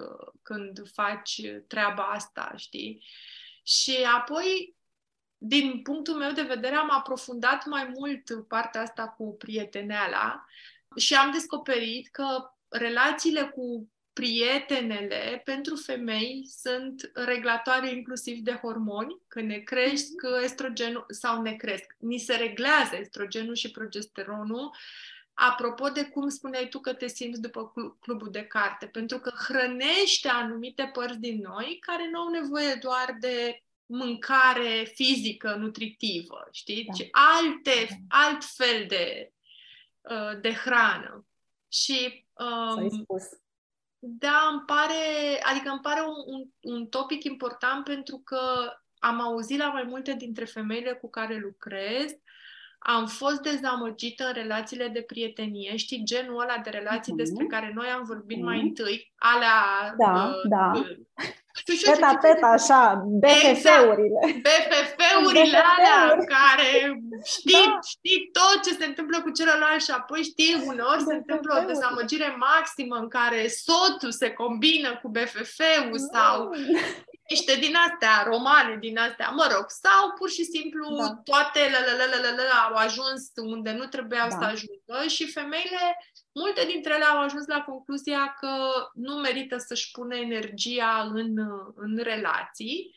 [0.43, 3.05] când faci treaba asta, știi?
[3.63, 4.77] Și apoi,
[5.43, 10.47] din punctul meu de vedere, am aprofundat mai mult partea asta cu prieteneala
[10.97, 19.49] și am descoperit că relațiile cu prietenele pentru femei sunt reglatoare inclusiv de hormoni, când
[19.49, 20.43] ne cresc mhm.
[20.43, 21.97] estrogenul sau ne cresc.
[21.99, 24.71] Ni se reglează estrogenul și progesteronul
[25.35, 30.29] apropo de cum spuneai tu că te simți după clubul de carte, pentru că hrănește
[30.29, 36.85] anumite părți din noi care nu au nevoie doar de mâncare fizică, nutritivă, știi?
[36.85, 36.93] Da.
[36.93, 38.19] Ci alte, da.
[38.19, 39.33] alt fel de,
[40.01, 41.27] uh, de hrană.
[41.69, 43.07] Și um,
[43.99, 44.95] da, îmi pare,
[45.51, 48.41] adică îmi pare un, un, un topic important pentru că
[48.99, 52.17] am auzit la mai multe dintre femeile cu care lucrez,
[52.79, 57.17] am fost dezamăgită în relațiile de prietenie, știi, genul ăla de relații uh-huh.
[57.17, 58.45] despre care noi am vorbit uh-huh.
[58.45, 59.95] mai întâi, alea...
[59.99, 60.73] Da, uh, da.
[61.69, 64.21] Uh, teta, teta, așa, BFF-urile.
[64.23, 64.43] Exact.
[64.45, 66.01] BFF-urile BFF alea
[66.37, 66.71] care
[67.25, 67.79] știi, da.
[67.93, 72.37] știi tot ce se întâmplă cu celălalt și apoi știi, uneori se întâmplă o dezamăgire
[72.39, 76.09] maximă în care soțul se combină cu BFF-ul mm.
[76.13, 76.51] sau
[77.33, 81.21] niște din astea, romane din astea, mă rog, sau pur și simplu da.
[81.25, 81.61] toate
[82.67, 84.37] au ajuns unde nu trebuiau da.
[84.39, 85.85] să ajungă și femeile
[86.33, 91.39] multe dintre ele au ajuns la concluzia că nu merită să-și pună energia în,
[91.75, 92.95] în relații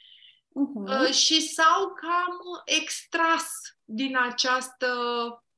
[0.54, 1.12] uh-huh.
[1.12, 3.52] și s-au cam extras
[3.84, 4.88] din această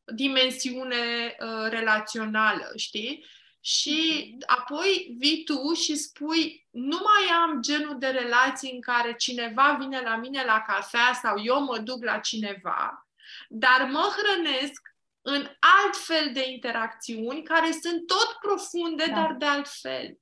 [0.06, 3.26] dimensiune uh, relațională, știi?
[3.60, 4.46] Și uh-huh.
[4.46, 10.02] apoi vii tu și spui, nu mai am genul de relații în care cineva vine
[10.02, 13.08] la mine la cafea sau eu mă duc la cineva,
[13.50, 14.95] dar mă hrănesc
[15.28, 19.14] în alt fel de interacțiuni care sunt tot profunde, da.
[19.14, 20.18] dar de altfel.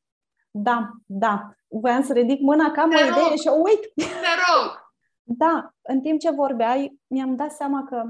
[0.52, 1.56] Da, da.
[1.68, 3.94] Voiam să ridic mâna ca am o idee și o uit.
[3.96, 4.82] Te rog!
[5.26, 8.04] Da, în timp ce vorbeai, mi-am dat seama că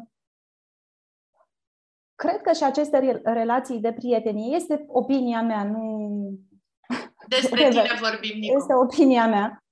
[2.16, 6.40] cred că și aceste relații de prietenie este opinia mea, nu...
[7.28, 8.58] Despre tine vorbim, Nico.
[8.58, 9.63] Este opinia mea.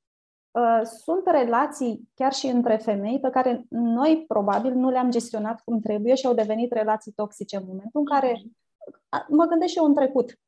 [0.51, 5.79] Uh, sunt relații chiar și între femei pe care noi probabil nu le-am gestionat cum
[5.79, 9.35] trebuie și au devenit relații toxice în momentul în care mhm.
[9.35, 10.39] mă gândesc și eu în trecut.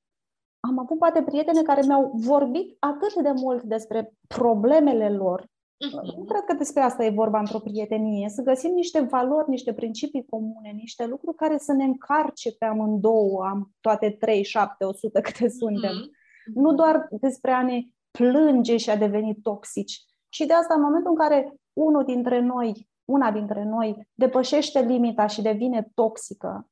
[0.60, 5.52] Am avut poate prietene care mi-au vorbit atât de mult despre problemele lor
[5.88, 6.16] Uh-huh.
[6.18, 8.30] Nu cred că despre asta e vorba într-o prietenie.
[8.30, 13.46] Să găsim niște valori, niște principii comune, niște lucruri care să ne încarce pe amândouă,
[13.46, 15.92] am toate 3, 7, 100 câte suntem.
[15.92, 16.54] Uh-huh.
[16.54, 17.82] Nu doar despre a ne
[18.17, 20.04] plânge și a deveni toxici.
[20.30, 25.28] Și de asta, în momentul în care unul dintre noi, una dintre noi, depășește limita
[25.28, 26.67] și devine toxică,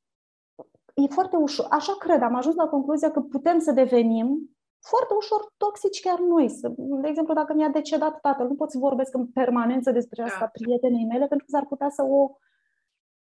[0.94, 1.66] e foarte ușor.
[1.70, 4.50] Așa cred, am ajuns la concluzia că putem să devenim
[4.80, 6.60] foarte ușor toxici chiar noi.
[7.02, 10.48] De exemplu, dacă mi-a decedat tatăl, nu pot să vorbesc în permanență despre asta da.
[10.48, 12.32] prietenei mele, pentru că s-ar putea să o...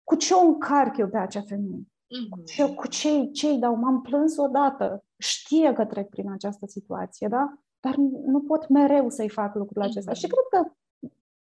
[0.05, 1.83] Cu ce o încarc eu pe acea femeie?
[1.83, 2.45] Mm-hmm.
[2.53, 3.75] Și eu cu ce ce dau?
[3.75, 5.05] M-am plâns odată.
[5.19, 7.53] Știe că trec prin această situație, da?
[7.83, 7.95] Dar
[8.27, 10.13] nu pot mereu să-i fac lucrul acesta.
[10.13, 10.17] Mm-hmm.
[10.17, 10.73] Și cred că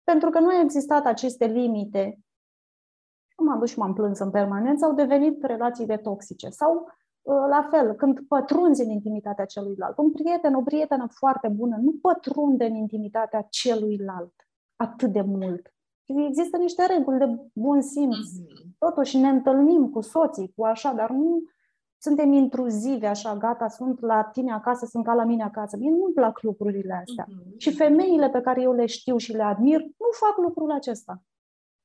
[0.05, 2.19] pentru că nu au existat aceste limite,
[3.37, 6.49] m-am dus și m-am plâns în permanență, au devenit relații de toxice.
[6.49, 6.87] Sau
[7.27, 9.99] Uh, la fel, când pătrunzi în intimitatea celuilalt.
[9.99, 14.35] Un prieten, o prietenă foarte bună nu pătrunde în intimitatea celuilalt
[14.77, 15.75] atât de mult.
[16.05, 18.17] Există niște reguli de bun simț.
[18.17, 18.79] Mm-hmm.
[18.79, 21.43] Totuși ne întâlnim cu soții, cu așa, dar nu
[22.07, 25.77] suntem intruzivi, așa, gata, sunt la tine acasă, sunt ca la mine acasă.
[25.77, 27.27] Mie nu-mi plac lucrurile astea.
[27.29, 27.57] Mm-hmm.
[27.59, 31.23] Și femeile pe care eu le știu și le admir nu fac lucrul acesta.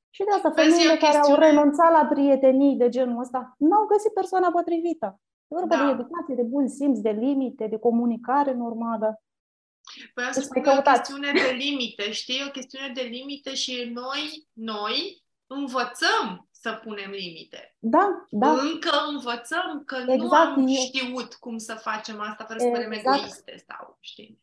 [0.09, 4.51] Și de asta femeile care au renunțat la prietenii de genul ăsta n-au găsit persoana
[4.51, 5.19] potrivită.
[5.47, 5.85] E vorba da.
[5.85, 9.21] de educație, de bun simț, de limite, de comunicare normală.
[10.13, 12.43] Păi să spun o chestiune de limite, știi?
[12.47, 17.75] O chestiune de limite și noi, noi învățăm să punem limite.
[17.79, 18.51] Da, da.
[18.51, 20.21] Încă învățăm că exact.
[20.21, 23.17] nu am știut cum să facem asta fără să exact.
[23.17, 24.41] egoiste sau, știi?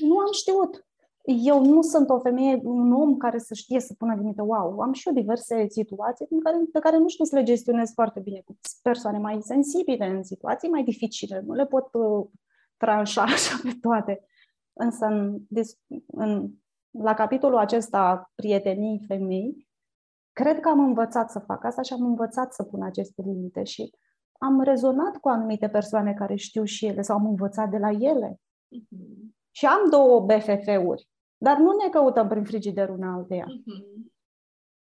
[0.00, 0.84] Nu am știut
[1.24, 4.42] eu nu sunt o femeie, un om care să știe să pună limite.
[4.42, 7.92] Wow, am și eu diverse situații pe care, pe care nu știu să le gestionez
[7.92, 11.42] foarte bine cu persoane mai sensibile în situații mai dificile.
[11.46, 12.26] Nu le pot uh,
[12.76, 14.26] tranșa așa pe toate.
[14.72, 15.38] Însă în,
[16.06, 16.50] în,
[16.90, 19.68] la capitolul acesta prietenii femei,
[20.34, 23.90] cred că am învățat să fac asta și am învățat să pun aceste limite și
[24.38, 28.40] am rezonat cu anumite persoane care știu și ele sau am învățat de la ele.
[28.76, 29.32] Mm-hmm.
[29.50, 31.08] Și am două BFF-uri
[31.44, 33.46] dar nu ne căutăm prin frigider una alteia.
[33.46, 34.12] Uh-huh.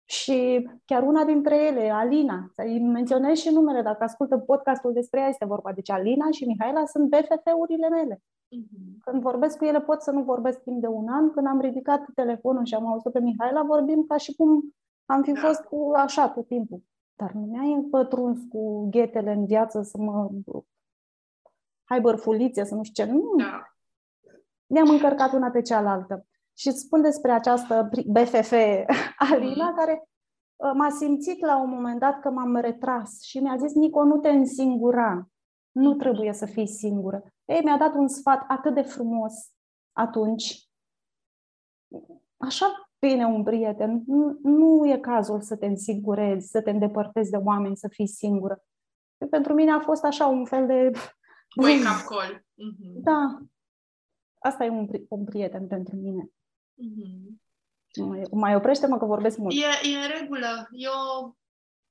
[0.05, 5.29] Și chiar una dintre ele, Alina, să-i menționez și numele, dacă ascultă podcastul despre ea,
[5.29, 5.73] este vorba.
[5.73, 8.17] Deci Alina și Mihaela sunt BFF-urile mele.
[8.17, 8.99] Uh-huh.
[9.05, 11.31] Când vorbesc cu ele pot să nu vorbesc timp de un an.
[11.31, 15.33] Când am ridicat telefonul și am auzit pe Mihaela, vorbim ca și cum am fi
[15.33, 15.41] da.
[15.41, 16.83] fost cu așa tot timpul.
[17.17, 20.31] Dar nu mi-ai împătruns cu ghetele în viață să mă...
[21.85, 23.11] Hai bărfulițe, să nu știu ce.
[23.13, 23.35] Nu.
[23.37, 23.75] Da.
[24.67, 26.27] Ne-am încărcat una pe cealaltă.
[26.57, 28.53] Și îți spun despre această BFF
[29.31, 29.75] Alina, mm.
[29.77, 30.09] care
[30.57, 34.19] uh, m-a simțit la un moment dat că m-am retras și mi-a zis, Nico, nu
[34.19, 35.29] te însingura,
[35.71, 35.99] nu mm.
[35.99, 37.23] trebuie să fii singură.
[37.45, 39.33] Ei, mi-a dat un sfat atât de frumos
[39.93, 40.69] atunci.
[42.37, 47.37] Așa bine un prieten, nu, nu e cazul să te însingurezi, să te îndepărtezi de
[47.37, 48.65] oameni, să fii singură.
[49.31, 50.91] Pentru mine a fost așa un fel de...
[51.63, 52.39] Wake-up call.
[52.39, 52.95] Mm-hmm.
[53.03, 53.39] Da.
[54.41, 56.25] Asta e un, un prieten pentru mine.
[56.25, 57.43] Mm-hmm.
[58.07, 59.55] Mai, mai oprește-mă că vorbesc mult.
[59.55, 60.69] E, e în regulă.
[60.71, 61.37] Eu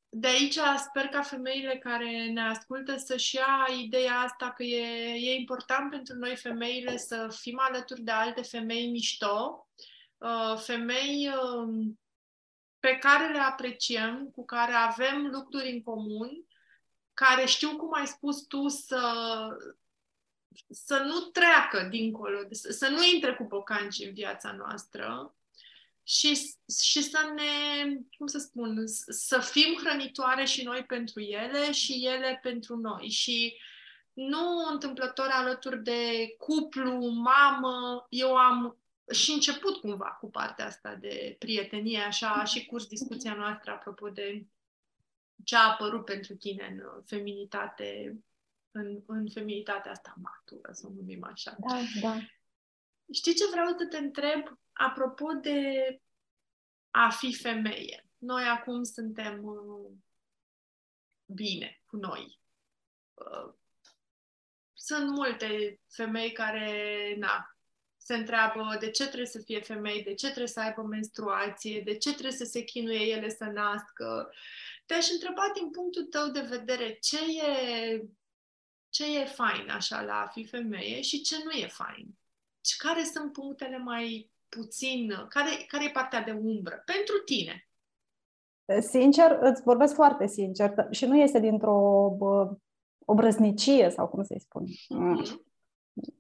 [0.10, 5.40] de aici sper ca femeile care ne ascultă să-și ia ideea asta că e, e
[5.40, 9.93] important pentru noi femeile să fim alături de alte femei mișto, uh,
[10.58, 12.00] femei um,
[12.80, 16.46] pe care le apreciem, cu care avem lucruri în comun,
[17.14, 19.02] care știu, cum ai spus tu, să,
[20.70, 25.36] să nu treacă dincolo, să nu intre cu bocanci în viața noastră
[26.04, 32.06] și, și să ne, cum să spun, să fim hrănitoare și noi pentru ele și
[32.06, 33.10] ele pentru noi.
[33.10, 33.58] Și
[34.14, 41.36] nu întâmplător alături de cuplu, mamă, eu am și început cumva cu partea asta de
[41.40, 44.48] prietenie, așa, și curs discuția noastră apropo de
[45.44, 48.18] ce a apărut pentru tine în feminitate
[48.74, 51.56] în, în feminitatea asta matură, să o numim așa.
[51.60, 52.18] Da, da.
[53.12, 54.60] Știi ce vreau să te întreb?
[54.74, 56.02] Apropo de
[56.90, 58.10] a fi femeie.
[58.18, 59.92] Noi acum suntem uh,
[61.26, 62.40] bine cu noi.
[63.14, 63.54] Uh,
[64.74, 67.53] sunt multe femei care, na,
[68.04, 71.98] se întreabă de ce trebuie să fie femei, de ce trebuie să aibă menstruație, de
[71.98, 74.30] ce trebuie să se chinuie ele să nască.
[74.86, 78.02] Te-aș întreba din punctul tău de vedere ce e,
[78.90, 82.08] ce e fain așa la a fi femeie și ce nu e fain.
[82.66, 87.68] Și care sunt punctele mai puțin, care, care e partea de umbră pentru tine?
[88.82, 92.58] Sincer, îți vorbesc foarte sincer și nu este dintr-o bă,
[93.06, 94.66] obrăznicie sau cum să-i spun.
[94.66, 95.53] Mm-hmm.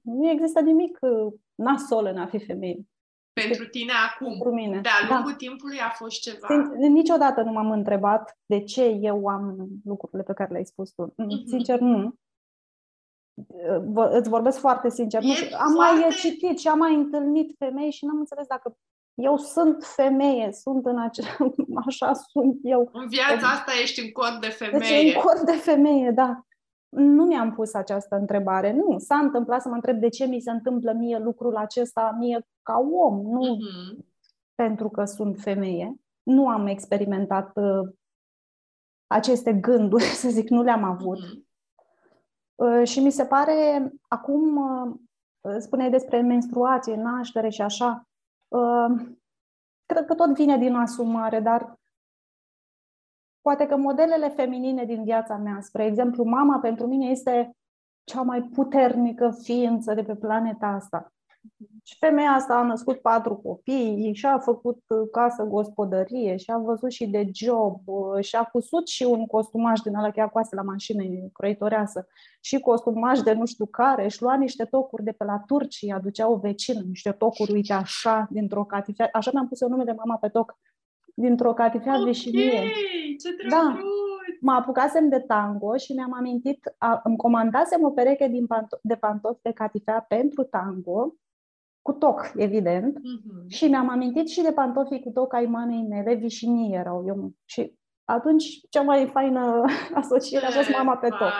[0.01, 2.87] Nu există nimic uh, nasol în a fi femeie.
[3.33, 4.27] Pentru tine acum?
[4.27, 4.81] Pentru mine.
[4.81, 5.13] De-a da.
[5.13, 5.37] lungul da.
[5.37, 6.47] timpului a fost ceva?
[6.77, 11.13] Niciodată nu m-am întrebat de ce eu am lucrurile pe care le-ai spus tu.
[11.13, 11.45] Mm-hmm.
[11.45, 12.15] Sincer, nu.
[13.33, 15.21] Uh, îți vorbesc foarte sincer.
[15.21, 15.57] nu știu.
[15.59, 15.99] Am foarte...
[15.99, 18.77] mai citit și am mai întâlnit femei și n-am înțeles dacă
[19.13, 21.37] eu sunt femeie, sunt în acea,
[21.87, 22.89] așa sunt eu.
[22.93, 25.03] În viața asta ești în cod de femeie.
[25.03, 26.45] Deci în cod de femeie, da.
[26.93, 28.71] Nu mi-am pus această întrebare.
[28.71, 32.47] Nu, s-a întâmplat să mă întreb de ce mi se întâmplă mie lucrul acesta, mie
[32.61, 34.05] ca om, nu uh-huh.
[34.55, 35.95] pentru că sunt femeie.
[36.23, 37.89] Nu am experimentat uh,
[39.07, 41.19] aceste gânduri, să zic, nu le-am avut.
[41.19, 41.51] Uh-huh.
[42.55, 44.57] Uh, și mi se pare, acum
[45.41, 48.07] uh, spuneai despre menstruație, naștere și așa,
[48.47, 48.95] uh,
[49.85, 51.79] cred că tot vine din asumare, dar
[53.43, 57.55] poate că modelele feminine din viața mea, spre exemplu, mama pentru mine este
[58.03, 61.13] cea mai puternică ființă de pe planeta asta.
[61.83, 64.79] Și femeia asta a născut patru copii, și a făcut
[65.11, 67.79] casă, gospodărie, și a văzut și de job,
[68.21, 71.03] și a cusut și un costumaj din ăla chiar coase la mașină
[71.33, 72.07] croitoreasă,
[72.41, 76.29] și costumaj de nu știu care, și lua niște tocuri de pe la turci, aducea
[76.29, 80.27] o vecină, niște tocuri, uite așa, dintr-o catifea, așa mi-am pus eu numele mama pe
[80.27, 80.57] toc,
[81.13, 82.71] dintr-o catifea okay, vișinie.
[83.19, 83.77] ce da.
[84.41, 88.95] Mă apucasem de tango și mi-am amintit, a, îmi comandasem o pereche din panto- de
[88.95, 91.15] pantofi de catifea pentru tango,
[91.81, 93.47] cu toc, evident, uh-huh.
[93.47, 97.05] și mi-am amintit și de pantofii cu toc ai mamei mele, vișinii erau.
[97.07, 99.63] Eu, și atunci cea mai faină
[100.01, 101.31] asociere a fost mama pe toc.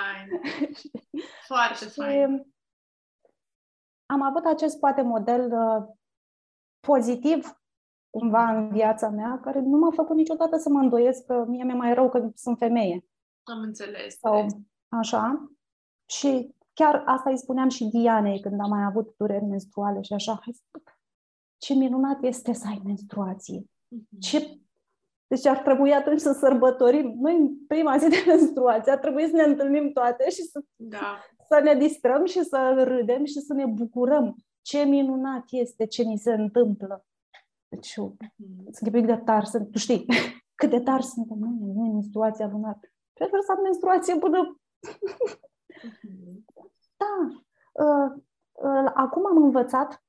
[1.51, 2.47] Foarte fain.
[4.05, 5.83] Am avut acest poate model uh,
[6.79, 7.62] pozitiv
[8.17, 11.73] cumva în viața mea, care nu m-a făcut niciodată să mă îndoiesc că mie mi-e
[11.73, 13.06] mai rău că sunt femeie.
[13.43, 14.17] Am înțeles.
[14.17, 14.47] Sau
[14.89, 15.52] așa.
[16.06, 20.39] Și chiar asta îi spuneam și Dianei când am mai avut dureri menstruale și așa.
[20.41, 20.62] Hai,
[21.58, 23.62] ce minunat este să ai menstruație.
[23.62, 24.19] Mm-hmm.
[24.19, 24.58] Ce...
[25.28, 27.15] Deci ar trebui atunci să sărbătorim.
[27.19, 31.19] Noi, în prima zi de menstruație, ar trebui să ne întâlnim toate și să, da.
[31.49, 34.36] să ne distrăm și să râdem și să ne bucurăm.
[34.62, 37.06] Ce minunat este ce ni se întâmplă.
[37.73, 38.71] Deci, mm-hmm.
[38.71, 40.05] sunt pic de tar, sunt, tu știi,
[40.59, 42.79] cât de tar suntem noi, noi în menstruația lunară.
[43.13, 44.57] Prefer să am menstruație până...
[44.88, 46.43] Mm-hmm.
[46.97, 47.13] Da.
[47.83, 48.12] Uh,
[48.51, 50.03] uh, acum am învățat,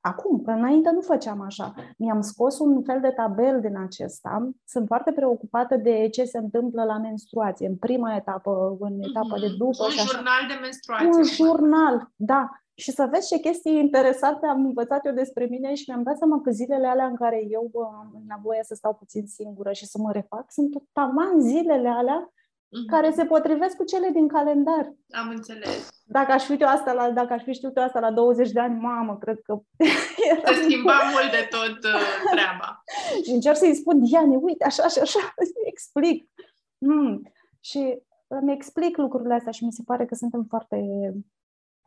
[0.00, 1.74] acum, că înainte nu făceam așa.
[1.96, 4.50] Mi-am scos un fel de tabel din acesta.
[4.64, 9.40] Sunt foarte preocupată de ce se întâmplă la menstruație, în prima etapă, în etapa mm-hmm.
[9.40, 9.84] de după.
[9.84, 10.12] Un și așa.
[10.14, 11.06] jurnal de menstruație.
[11.06, 15.84] Un jurnal, da și să vezi ce chestii interesante am învățat eu despre mine și
[15.86, 19.72] mi-am dat seama că zilele alea în care eu am nevoie să stau puțin singură
[19.72, 22.86] și să mă refac sunt tot taman zilele alea mm-hmm.
[22.86, 24.94] care se potrivesc cu cele din calendar.
[25.10, 25.88] Am înțeles.
[26.04, 28.60] Dacă aș fi eu asta la, dacă aș fi știut eu asta la 20 de
[28.60, 29.58] ani, mamă, cred că...
[30.44, 32.84] Se schimba mult de tot uh, treaba.
[33.24, 36.30] și încerc să-i spun, Diane, uite, așa și așa, îi explic.
[36.78, 37.32] Mm.
[37.60, 40.76] Și îmi explic lucrurile astea și mi se pare că suntem foarte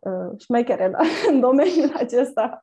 [0.02, 1.00] uh, șmechere la,
[1.32, 2.62] în domeniul acesta.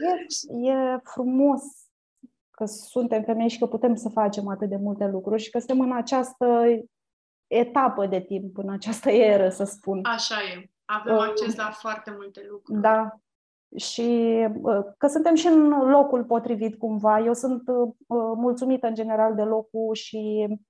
[0.00, 1.62] E, e frumos
[2.50, 5.80] că suntem femei și că putem să facem atât de multe lucruri și că suntem
[5.80, 6.64] în această
[7.46, 10.00] etapă de timp, în această eră, să spun.
[10.02, 10.70] Așa e.
[10.84, 12.80] Avem uh, acces la foarte multe lucruri.
[12.80, 13.20] Da.
[13.76, 17.20] Și uh, că suntem și în locul potrivit cumva.
[17.20, 17.92] Eu sunt uh,
[18.36, 20.68] mulțumită în general de locul și Uh,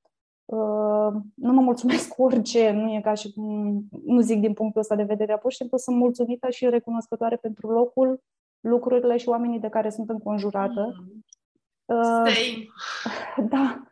[1.34, 4.96] nu mă mulțumesc cu orice, nu e ca și cum, nu zic din punctul ăsta
[4.96, 8.22] de vedere, pur și simplu sunt mulțumită și recunoscătoare pentru locul,
[8.60, 10.94] lucrurile și oamenii de care sunt înconjurată.
[10.98, 11.24] Mm.
[11.84, 12.32] Uh,
[13.50, 13.82] Da.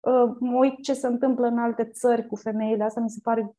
[0.00, 3.56] Uh, mă uit ce se întâmplă în alte țări cu femeile, asta mi se pare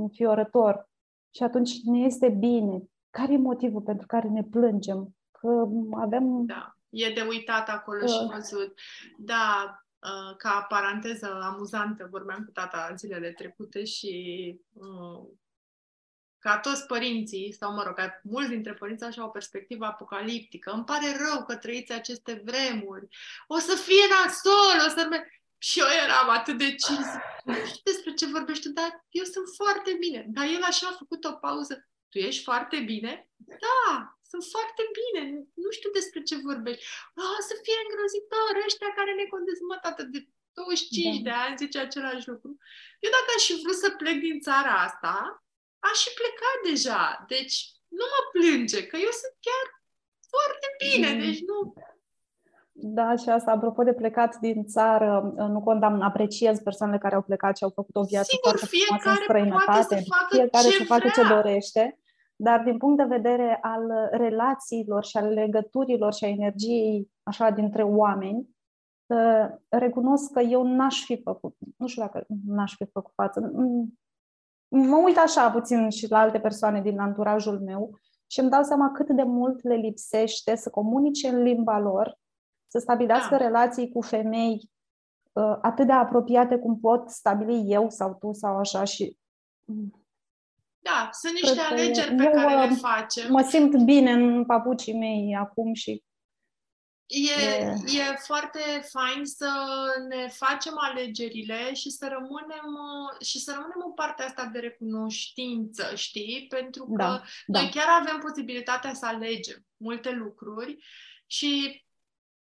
[0.00, 0.88] înfiorător.
[1.34, 2.82] Și atunci ne este bine.
[3.10, 5.16] Care e motivul pentru care ne plângem?
[5.40, 6.44] Că avem...
[6.46, 8.10] Da, e de uitat acolo uh.
[8.10, 8.74] și văzut.
[9.18, 14.14] Da, Uh, ca paranteză amuzantă, vorbeam cu tata zilele trecute și
[14.72, 15.28] uh,
[16.38, 20.70] ca toți părinții, sau mă rog, ca mulți dintre părinți așa o perspectivă apocaliptică.
[20.70, 23.08] Îmi pare rău că trăiți aceste vremuri.
[23.46, 25.08] O să fie nasol, o să...
[25.58, 27.06] Și eu eram atât de cins.
[27.72, 30.26] Și despre ce vorbești tu, dar eu sunt foarte bine.
[30.28, 31.88] Dar el așa a făcut o pauză.
[32.08, 33.28] Tu ești foarte bine?
[33.36, 35.22] Da, sunt foarte bine,
[35.64, 36.84] nu știu despre ce vorbești.
[37.22, 39.60] Oh, să fie îngrozitor ăștia care ne condesc
[39.90, 40.20] atât de
[40.54, 41.24] 25 da.
[41.28, 42.50] de ani, zice același lucru.
[43.04, 45.14] Eu dacă aș fi vrut să plec din țara asta,
[45.88, 47.04] aș și pleca deja.
[47.34, 47.56] Deci
[47.98, 49.66] nu mă plânge, că eu sunt chiar
[50.32, 51.20] foarte bine, mm.
[51.24, 51.56] deci nu...
[52.76, 55.08] Da, și asta, apropo de plecat din țară,
[55.54, 59.08] nu condamn, apreciez persoanele care au plecat și au făcut o viață Sigur, foarte frumoasă
[59.08, 59.64] în străinătate.
[59.64, 61.24] Poate să facă fiecare ce să facă vrea.
[61.24, 61.98] ce dorește.
[62.36, 67.82] Dar din punct de vedere al relațiilor și al legăturilor și a energiei așa dintre
[67.82, 68.48] oameni,
[69.10, 73.52] ă, recunosc că eu n-aș fi făcut, nu știu dacă n-aș fi făcut față.
[74.68, 78.90] Mă uit așa puțin și la alte persoane din anturajul meu și îmi dau seama
[78.90, 82.18] cât de mult le lipsește să comunice în limba lor,
[82.66, 83.44] să stabilească Da.
[83.44, 84.70] relații cu femei
[85.36, 89.18] ă, atât de apropiate cum pot stabili eu sau tu sau așa și
[90.84, 93.30] Da, sunt niște Cred că alegeri pe eu, care le uh, facem.
[93.32, 96.02] mă simt bine în papucii mei acum și
[97.06, 98.60] E, E- e foarte
[98.92, 99.50] fain să
[100.08, 105.94] ne facem alegerile și să rămânem uh, și să rămânem în partea asta de recunoștință,
[105.94, 106.46] știi?
[106.48, 107.60] Pentru că Da, da.
[107.60, 110.76] noi chiar avem posibilitatea să alegem multe lucruri
[111.26, 111.83] și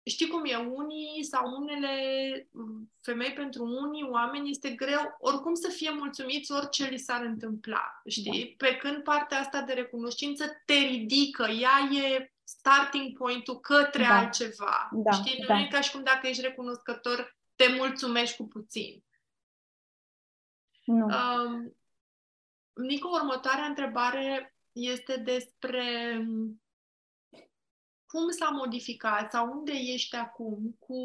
[0.05, 1.95] știi cum e, unii sau unele
[2.51, 8.03] mm, femei pentru unii oameni este greu oricum să fie mulțumiți orice li s-ar întâmpla,
[8.07, 8.55] știi?
[8.57, 14.19] Pe când partea asta de recunoștință te ridică, ea e starting point-ul către Da.
[14.19, 14.89] altceva.
[14.93, 15.45] Da, știi?
[15.47, 15.55] da.
[15.55, 19.05] Nu e ca și cum dacă ești recunoscător, te mulțumești cu puțin.
[20.85, 21.07] nu.
[21.07, 21.77] Um,
[22.75, 26.62] Nico, următoarea întrebare este despre um,
[28.13, 30.97] cum s-a modificat sau unde ești acum cu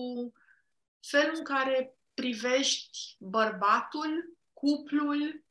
[0.99, 5.43] felul în care privești bărbatul, cuplul,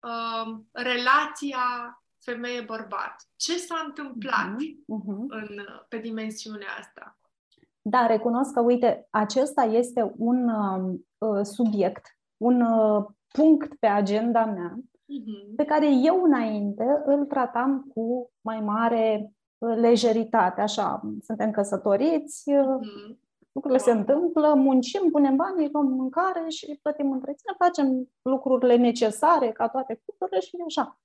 [0.00, 1.58] um, relația
[2.18, 3.28] femeie-bărbat.
[3.36, 5.26] Ce s-a întâmplat Mhm, mhm.
[5.28, 7.18] în, pe dimensiunea asta?
[7.82, 14.44] Da, recunosc că, uite, acesta este un um, uh, subiect, un uh, punct pe agenda
[14.44, 14.74] mea,
[15.06, 15.54] Mhm.
[15.56, 19.30] pe care eu înainte îl tratam cu mai mare uh,
[19.66, 20.60] lejeritate.
[20.60, 23.18] Așa, suntem căsătoriți, uh, Mhm.
[23.52, 23.98] lucrurile se Wow.
[23.98, 30.40] întâmplă, muncim, punem bani, luăm mâncare și plătim întreținere, facem lucrurile necesare ca toate cuplurile
[30.40, 30.98] și așa.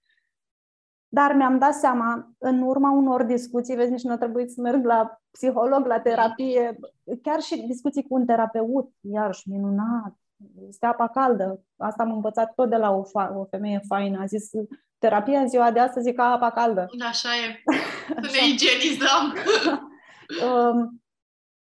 [1.08, 4.86] Dar mi-am dat seama, în urma unor discuții, vezi, nici nu a trebuit să merg
[4.86, 6.80] la psiholog, la terapie,
[7.22, 10.16] chiar și discuții cu un terapeut, iarăși minunat,
[10.68, 11.64] este apa caldă.
[11.78, 14.22] Asta am învățat tot de la o, fa- o femeie faină.
[14.22, 14.50] A zis,
[14.98, 16.86] terapia în ziua de astăzi e ca apa caldă.
[17.10, 17.64] Așa e.
[18.28, 19.34] Să ne igienizăm.
[20.44, 21.04] Um,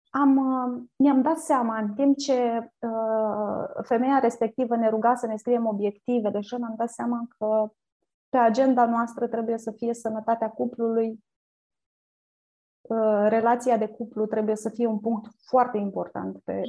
[0.09, 5.35] am, uh, mi-am dat seama în timp ce uh, femeia respectivă ne ruga să ne
[5.35, 7.71] scriem obiective, deja mi-am dat seama că
[8.29, 11.28] pe agenda noastră trebuie să fie sănătatea cuplului, uh,
[13.27, 16.61] relația de cuplu trebuie să fie un punct foarte important pe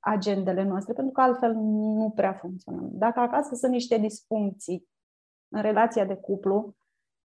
[0.00, 2.88] agendele noastre, pentru că altfel nu prea funcționăm.
[2.92, 4.88] Dacă acasă sunt niște disfuncții
[5.48, 6.74] în relația de cuplu,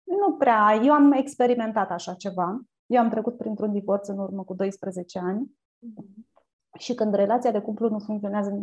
[0.05, 0.81] nu prea.
[0.85, 2.61] Eu am experimentat așa ceva.
[2.87, 6.27] Eu am trecut printr-un divorț în urmă cu 12 ani Mhm.
[6.79, 8.63] și când relația de cuplu nu funcționează,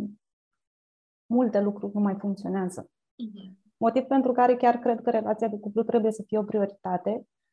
[1.26, 2.90] multe lucruri nu mai funcționează.
[3.16, 3.58] Mhm.
[3.76, 7.43] Motiv pentru care chiar cred că relația de cuplu trebuie să fie o prioritate Uh,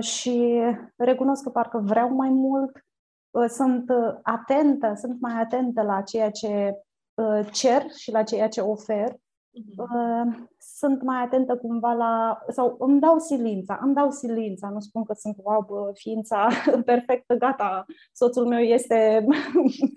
[0.00, 0.60] și
[0.96, 2.84] recunosc că parcă vreau mai mult,
[3.30, 6.74] uh, sunt uh, atentă, sunt mai atentă la ceea ce
[7.14, 9.16] uh, cer și la ceea ce ofer.
[9.52, 9.80] Mhm.
[9.80, 15.04] Uh, Sunt mai atentă cumva la, sau îmi dau silința, îmi dau silința, nu spun
[15.04, 16.48] că sunt wow, bă, ființa
[16.84, 19.26] perfectă, gata, soțul meu este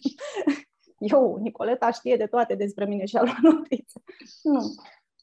[1.14, 4.02] eu, Nicoleta știe de toate despre mine și a luat notițe.
[4.44, 4.62] Nu.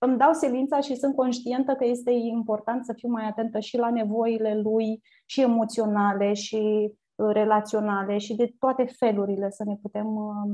[0.03, 3.91] Îmi dau silința și sunt conștientă că este important să fiu mai atentă și la
[3.91, 10.53] nevoile lui, și emoționale, și uh, relaționale, și de toate felurile să ne putem uh,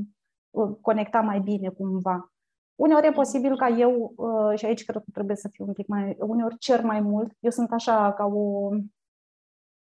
[0.49, 2.31] uh, conecta mai bine cumva.
[2.75, 5.87] Uneori e posibil ca eu, uh, și aici cred că trebuie să fiu un pic
[5.87, 7.31] mai, uneori cer mai mult.
[7.39, 8.69] Eu sunt așa ca o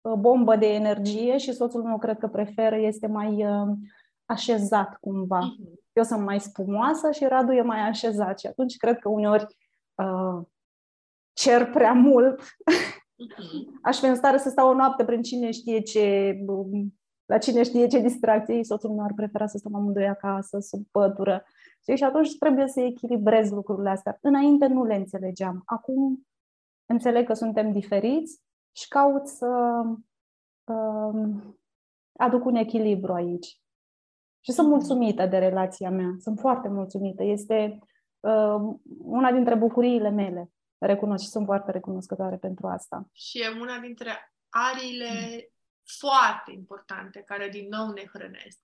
[0.01, 3.77] uh, bombă de energie și soțul meu cred că preferă, este mai uh,
[4.25, 5.39] așezat cumva.
[5.39, 5.80] Mhm.
[5.93, 9.47] Eu sunt mai spumoasă și Radu e mai așezat și atunci cred că uneori
[9.95, 10.47] uh,
[11.33, 12.41] cer prea mult.
[13.17, 13.81] Mhm.
[13.83, 17.63] Aș fi în stare să stau o noapte prin cine știe ce, um, la cine
[17.63, 18.65] știe ce distracție.
[18.65, 21.45] Soțul meu ar prefera să stăm amândoi acasă, sub pătură.
[21.81, 21.97] Știi?
[21.97, 24.19] Și atunci trebuie să echilibrez lucrurile astea.
[24.21, 25.63] Înainte nu le înțelegeam.
[25.65, 26.27] Acum
[26.87, 28.41] înțeleg că suntem diferiți
[28.73, 29.83] și caut să
[30.65, 31.59] um,
[32.13, 33.61] aduc un echilibru aici.
[34.41, 36.15] Și sunt mulțumită de relația mea.
[36.19, 37.23] Sunt foarte mulțumită.
[37.25, 37.79] Este
[38.21, 40.51] uh, una dintre bucuriile mele.
[40.79, 43.09] Recunosc și sunt foarte recunoscătoare pentru asta.
[43.13, 45.09] Și e una dintre ariile
[45.99, 48.61] foarte importante care din nou ne hrănesc.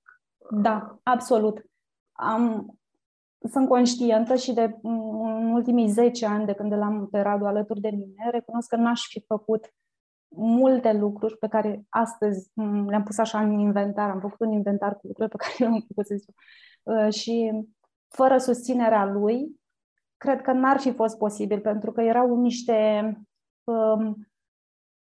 [0.51, 1.65] Da, absolut.
[2.13, 2.79] Am,
[3.51, 7.91] sunt conștientă și de în ultimii 10 ani de când l-am pe Radu alături de
[7.91, 9.75] mine, recunosc că n-aș fi făcut
[10.29, 12.51] multe lucruri pe care astăzi
[12.87, 16.07] le-am pus așa în inventar, am făcut un inventar cu lucruri pe care le-am făcut,
[16.07, 16.35] să zic.
[16.83, 17.53] Uh, și
[18.09, 19.61] fără susținerea lui,
[20.17, 23.11] cred că n-ar fi fost posibil, pentru că erau niște
[23.65, 24.27] um,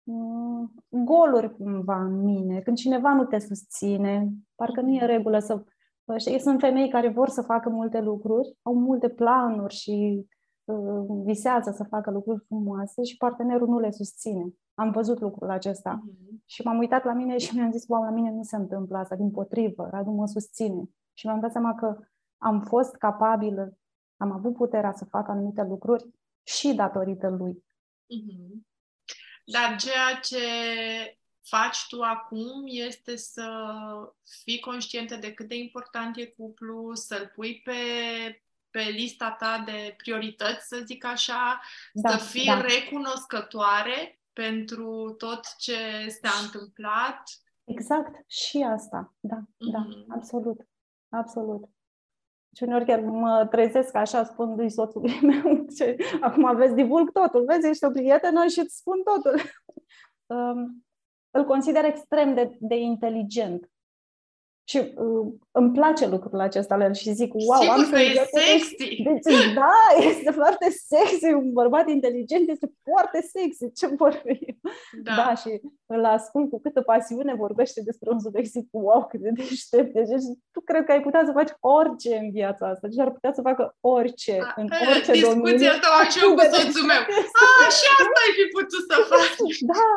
[0.04, 2.60] mm, goluri cumva în mine.
[2.60, 5.64] Când cineva nu te susține, parcă nu e regulă să...
[6.18, 10.36] Știi, sunt femei care vor să facă multe lucruri, au multe planuri și uh,
[11.26, 14.46] visează să facă lucruri frumoase și partenerul nu le susține.
[14.74, 16.04] Am văzut lucrul acesta.
[16.04, 16.46] Mm-hmm.
[16.46, 19.16] Și m-am uitat la mine și mi-am zis, wow, la mine nu se întâmplă asta,
[19.16, 20.84] din potrivă, Radu mă susține.
[21.14, 21.98] Și mi-am dat seama că
[22.38, 23.78] am fost capabilă,
[24.18, 26.10] am avut puterea să fac anumite lucruri
[26.44, 27.54] și datorită lui.
[27.54, 28.74] Mm-hmm.
[29.46, 30.38] Dar ceea ce
[31.42, 33.48] faci tu acum este să
[34.44, 37.74] fii conștientă de cât de important e cuplu, să-l pui pe,
[38.76, 41.62] pe lista ta de priorități, să zic așa,
[41.94, 42.62] da, să fii da.
[42.62, 47.22] recunoscătoare pentru tot ce s-a întâmplat.
[47.64, 49.72] Exact, și asta, da, mm-hmm.
[49.72, 50.14] da, mhm.
[50.14, 50.68] absolut,
[51.10, 51.70] absolut.
[52.56, 57.46] Și uneori chiar mă trezesc așa, spun lui soțului meu, ce, acum aveți divulg totul,
[57.46, 59.42] vezi, ești o prietenă și îți spun totul.
[60.36, 60.86] um,
[61.32, 63.70] îl consider extrem de, de inteligent.
[64.68, 68.30] Și uh, îmi place lucrul acesta la el și zic, wow, Sigur am să e
[68.40, 69.04] sexy!
[69.04, 69.78] Deci, da,
[70.10, 74.60] este foarte sexy, un bărbat inteligent este foarte sexy, ce vorbim?
[75.04, 75.16] Da.
[75.16, 79.30] da, și îl ascult cu câtă pasiune vorbește despre un subiect, zic, wow, cât de
[79.34, 79.94] deștept.
[79.94, 83.34] Deci tu cred că ai putea să faci orice în viața asta, deci ar putea
[83.34, 85.58] să facă orice, A, în orice discuția domeniu.
[85.58, 87.04] Discuția asta am și eu cu soțul meu.
[87.44, 87.48] A,
[87.78, 89.60] și asta ai fi putut să faci.
[89.74, 89.88] Da,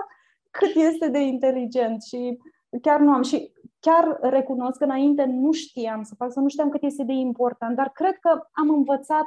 [0.50, 2.38] cât este de inteligent și
[2.82, 3.22] chiar nu am.
[3.22, 3.52] Și
[3.88, 7.76] chiar recunosc că înainte nu știam să fac, să nu știam cât este de important,
[7.76, 9.26] dar cred că am învățat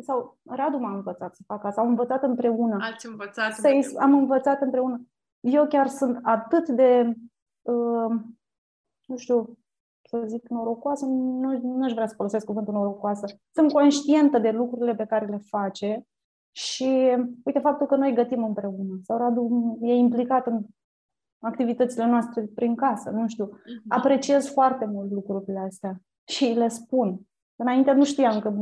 [0.00, 2.76] sau Radu m-a învățat să fac asta, am învățat împreună.
[2.80, 4.00] Ați învățat să împreună.
[4.00, 5.06] Am învățat împreună.
[5.40, 7.14] Eu chiar sunt atât de,
[7.62, 8.14] uh,
[9.06, 9.58] nu știu,
[10.08, 13.26] să zic norocoasă, nu, nu aș vrea să folosesc cuvântul norocoasă.
[13.54, 16.06] Sunt conștientă de lucrurile pe care le face
[16.50, 20.64] și, uite, faptul că noi gătim împreună sau Radu e implicat în
[21.40, 23.46] activitățile noastre prin casă, nu știu.
[23.46, 23.88] Uh-huh.
[23.88, 27.20] Apreciez foarte mult lucrurile astea și le spun.
[27.56, 28.52] Înainte nu știam că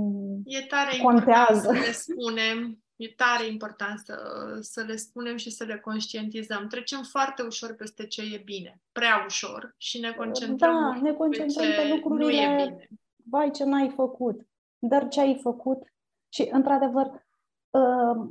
[0.44, 1.60] e tare contează.
[1.60, 2.78] să le spunem.
[2.96, 4.16] E tare important să,
[4.60, 6.66] să le spunem și să le conștientizăm.
[6.66, 11.66] Trecem foarte ușor peste ce e bine, prea ușor, și ne concentrăm, da, ne concentrăm
[11.66, 12.88] pe, pe lucrurile, nu e bine.
[13.30, 14.46] vai ce n-ai făcut,
[14.78, 15.82] dar ce ai făcut.
[16.28, 17.26] Și, într-adevăr,
[17.70, 18.30] uh,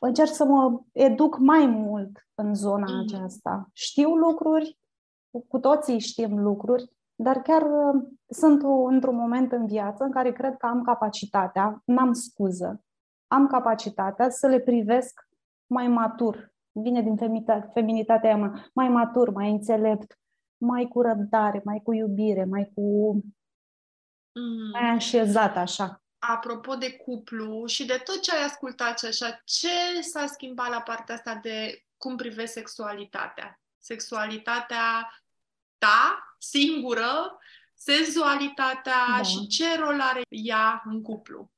[0.00, 2.98] încerc să mă educ mai mult în zona mm.
[2.98, 3.68] aceasta.
[3.72, 4.78] Știu lucruri,
[5.48, 10.56] cu toții știm lucruri, dar chiar uh, sunt într-un moment în viață în care cred
[10.56, 12.84] că am capacitatea, n-am scuză,
[13.26, 15.28] am capacitatea să le privesc
[15.66, 16.54] mai matur.
[16.72, 17.16] Vine din
[17.72, 20.18] feminitatea mea, mai matur, mai înțelept,
[20.56, 23.12] mai cu răbdare, mai cu iubire, mai cu
[24.32, 24.70] mm.
[24.72, 30.00] mai așezat așa apropo de cuplu și de tot ce ai ascultat și așa, ce
[30.00, 33.60] s-a schimbat la partea asta de cum privești sexualitatea?
[33.78, 35.20] Sexualitatea
[35.78, 37.38] ta, singură,
[37.74, 39.22] senzualitatea da.
[39.22, 41.50] și ce rol are ea în cuplu?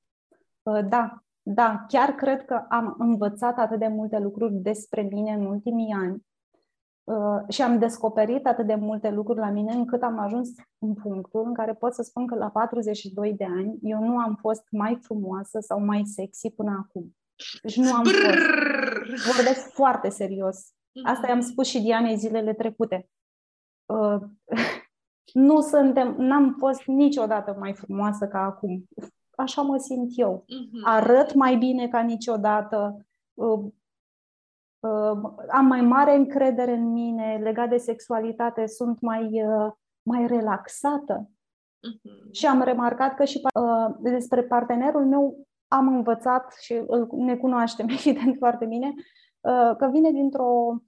[0.62, 5.46] Uh, da, da, chiar cred că am învățat atât de multe lucruri despre mine în
[5.46, 6.27] ultimii ani Uh,
[7.48, 10.48] și am descoperit atât de multe lucruri la mine încât am ajuns
[10.78, 14.34] în punctul în care pot să spun că la 42 de ani eu nu am
[14.40, 17.16] fost mai frumoasă sau mai sexy până acum.
[17.62, 19.34] Deci nu am fost.
[19.34, 20.72] Vorbesc foarte serios.
[21.04, 23.08] Asta i-am spus și Dianei zilele trecute.
[23.86, 24.20] Uh,
[25.48, 28.88] nu suntem, n-am fost niciodată mai frumoasă ca acum.
[29.36, 30.44] Așa mă simt eu.
[30.48, 30.86] Mhm.
[30.86, 33.06] Arăt mai bine ca niciodată.
[33.34, 33.64] Uh,
[35.48, 39.72] am mai mare încredere în mine legat de sexualitate, sunt mai, uh,
[40.02, 41.30] mai relaxată.
[41.30, 42.30] Uh-huh.
[42.30, 47.88] Și am remarcat că și uh, despre partenerul meu am învățat și îl, ne cunoaștem
[47.98, 48.94] evident foarte bine,
[49.40, 50.82] uh, că vine dintr-o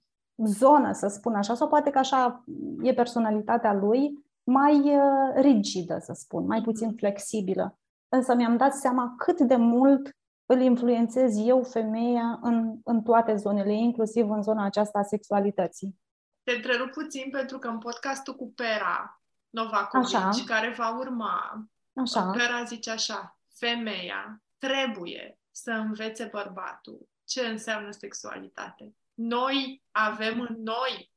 [0.45, 2.45] zonă, să spun așa, sau poate că așa
[2.82, 7.78] e personalitatea lui, mai uh, rigidă, să spun, mai puțin flexibilă.
[8.09, 10.16] Însă mi-am dat seama cât de mult
[10.53, 16.01] îl influențez eu, femeia, în, în toate zonele, inclusiv în zona aceasta a sexualității.
[16.42, 20.44] Te întrerup puțin pentru că în podcastul cu Pera Novakovic, așa.
[20.46, 22.30] care va urma, așa.
[22.30, 28.94] Pera zice așa, femeia trebuie să învețe bărbatul ce înseamnă sexualitate.
[29.14, 31.12] Noi avem în noi,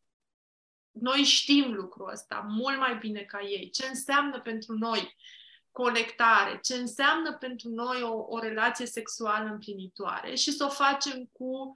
[0.92, 3.70] noi știm lucrul ăsta mult mai bine ca ei.
[3.70, 5.16] Ce înseamnă pentru noi
[5.74, 11.74] conectare, ce înseamnă pentru noi o, o relație sexuală împlinitoare și să o facem cu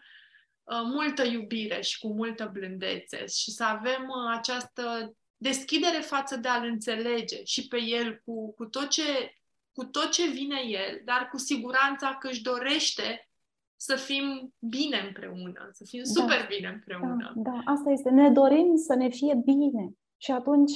[0.63, 6.47] uh, multă iubire și cu multă blândețe și să avem uh, această deschidere față de
[6.47, 9.35] a-l înțelege și pe el cu, cu, tot ce,
[9.71, 13.29] cu tot ce vine el, dar cu siguranța că își dorește
[13.75, 16.21] să fim bine împreună, să fim da.
[16.21, 17.33] super bine împreună.
[17.35, 18.09] Da, da, asta este.
[18.09, 19.91] Ne dorim să ne fie bine.
[20.17, 20.71] Și atunci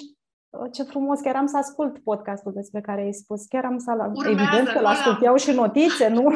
[0.73, 4.29] ce frumos, chiar am să ascult podcastul despre care ai spus, chiar am să Urmează,
[4.29, 6.29] evident că l-ascult, iau și notițe, nu?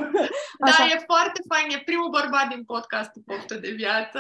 [0.59, 0.83] Da, Așa.
[0.83, 4.19] e foarte fain, e primul bărbat din podcastul Poftă de Viață,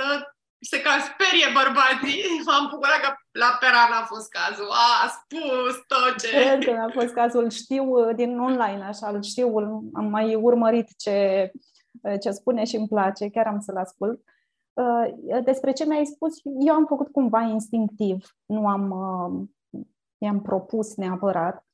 [0.59, 6.13] se cam sperie bărbații, m-am bucurat că la Peran a fost cazul, a spus tot
[6.21, 6.29] ce...
[6.29, 9.47] Cred că a fost cazul, știu uh, din online, așa, îl știu,
[9.93, 11.51] am mai urmărit ce,
[12.01, 14.19] uh, ce spune și îmi place, chiar am să-l ascult.
[14.73, 18.83] Uh, despre ce mi-ai spus, eu am făcut cumva instinctiv, nu am
[20.25, 21.65] mi-am propus neapărat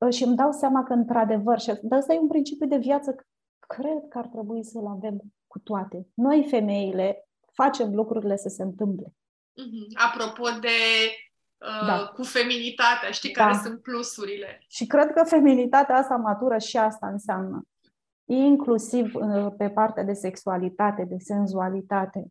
[0.00, 3.26] ă, și îmi dau seama că, într-adevăr, și ăsta e un principiu de viață,
[3.58, 6.06] cred că ar trebui să-l avem cu toate.
[6.14, 9.06] Noi, femeile, facem lucrurile să se întâmple.
[9.08, 10.06] Mm-hmm.
[10.06, 10.78] Apropo de
[11.58, 12.12] uh, da.
[12.14, 13.42] cu feminitatea, știi da.
[13.42, 14.64] care sunt plusurile.
[14.68, 17.62] Și cred că feminitatea asta matură și asta înseamnă.
[18.24, 22.26] Inclusiv uh, pe partea de sexualitate, de senzualitate.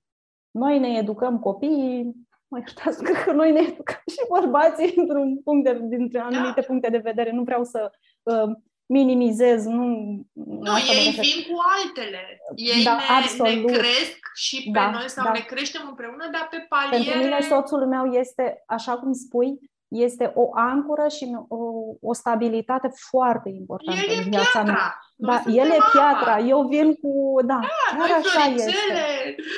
[0.52, 5.80] Noi ne educăm copiii mă iertați, că noi ne educăm și bărbații într-un punct de,
[5.82, 6.68] dintre anumite da.
[6.68, 7.32] puncte de vedere.
[7.32, 7.92] Nu vreau să
[8.24, 8.52] uh,
[8.86, 9.86] minimizez, nu...
[10.34, 12.42] Nu, ei vin cu altele.
[12.56, 13.72] Ei da, ne, absolut.
[13.72, 15.32] ne cresc și pe da, noi sau da.
[15.32, 17.12] ne creștem împreună, dar pe paliere...
[17.12, 21.58] Pentru mine soțul meu este, așa cum spui, este o ancoră și o,
[22.02, 24.72] o stabilitate foarte importantă El în viața piatra.
[24.72, 25.00] mea.
[25.16, 27.36] Da, el e piatra, eu vin cu...
[27.46, 28.72] Da, da chiar așa este.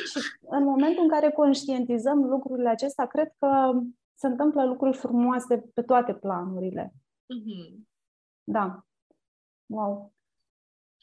[0.05, 0.19] Și
[0.49, 3.79] în momentul în care conștientizăm lucrurile acestea, cred că
[4.13, 6.93] se întâmplă lucruri frumoase pe toate planurile.
[6.93, 7.87] Mm-hmm.
[8.43, 8.85] Da.
[9.65, 10.13] Wow.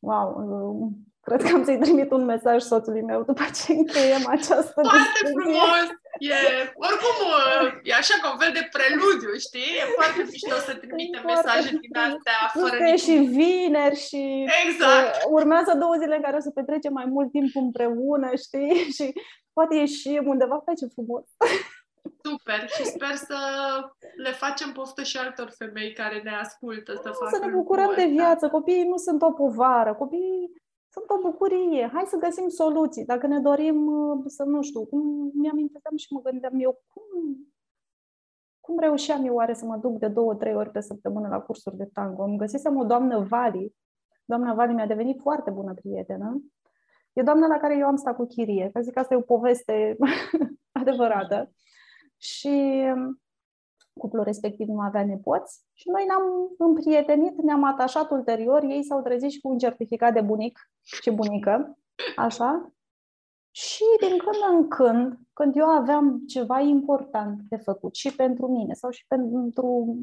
[0.01, 0.91] Wow.
[1.29, 5.35] Cred că am să-i trimit un mesaj soțului meu după ce încheiem această Foarte discuție.
[5.39, 5.87] frumos!
[6.19, 6.39] E,
[6.87, 7.19] oricum,
[7.83, 9.71] e așa ca un fel de preludiu, știi?
[9.81, 13.05] E foarte mișto să trimite mesaje din astea fără niciun...
[13.05, 14.23] și vineri și
[14.65, 15.15] exact.
[15.15, 18.73] Uh, urmează două zile în care o să petrecem mai mult timp împreună, știi?
[18.97, 19.07] Și
[19.57, 21.25] poate ieșim undeva pe ce frumos.
[22.25, 23.39] Super și sper să
[24.25, 28.07] le facem poftă și altor femei care ne ascultă să facă Să ne bucurăm de
[28.19, 28.49] viață.
[28.49, 29.95] Copiii nu sunt o povară.
[29.95, 30.65] Copiii
[30.97, 31.91] sunt o bucurie.
[31.93, 33.05] Hai să găsim soluții.
[33.05, 37.03] Dacă ne dorim uh, să, nu știu, cum mi-aminteam și mă gândeam eu, cum,
[38.61, 41.77] cum reușeam eu oare să mă duc de două, trei ori pe săptămână la cursuri
[41.77, 42.23] de tango?
[42.23, 43.75] Îmi găsisem o doamnă Vali.
[44.25, 46.43] Doamna Vali mi-a devenit foarte bună prietenă.
[47.13, 48.71] E doamna la care eu am stat cu chirie.
[48.73, 49.97] Că zic, asta e o poveste
[50.81, 51.51] adevărată.
[52.17, 52.85] Și
[53.99, 56.23] cuplul respectiv nu avea nepoți și noi ne-am
[56.59, 61.79] împrietenit, ne-am atașat ulterior, ei s-au trezit și cu un certificat de bunic și bunică,
[62.17, 62.71] așa.
[63.51, 68.73] Și din când în când, când eu aveam ceva important de făcut și pentru mine
[68.73, 69.97] sau și pentru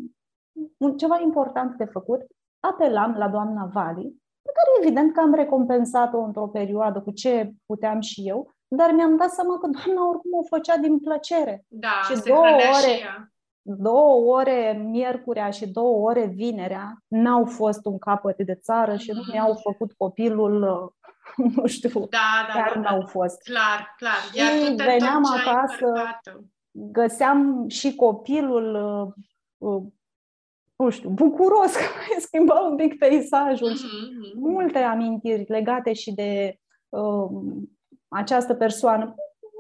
[0.97, 2.21] ceva important de făcut,
[2.59, 7.99] apelam la doamna Vali, pe care evident că am recompensat-o într-o perioadă cu ce puteam
[7.99, 11.65] și eu, dar mi-am dat seama că doamna oricum o făcea din plăcere.
[11.67, 13.03] Da, și două ore, și
[13.63, 19.21] două ore miercurea și două ore vinerea n-au fost un capăt de țară și nu
[19.21, 19.33] mm-hmm.
[19.33, 20.59] mi-au făcut copilul,
[21.55, 23.41] nu știu, da, da, chiar da, n-au fost.
[23.41, 24.13] Clar, clar.
[24.33, 25.93] Iar și veneam acasă,
[26.71, 29.83] găseam și copilul, uh, uh,
[30.75, 33.71] nu știu, bucuros că mai schimba un pic peisajul.
[33.71, 34.39] Mm-hmm.
[34.39, 36.59] Multe amintiri legate și de
[36.89, 37.29] uh,
[38.07, 39.03] această persoană.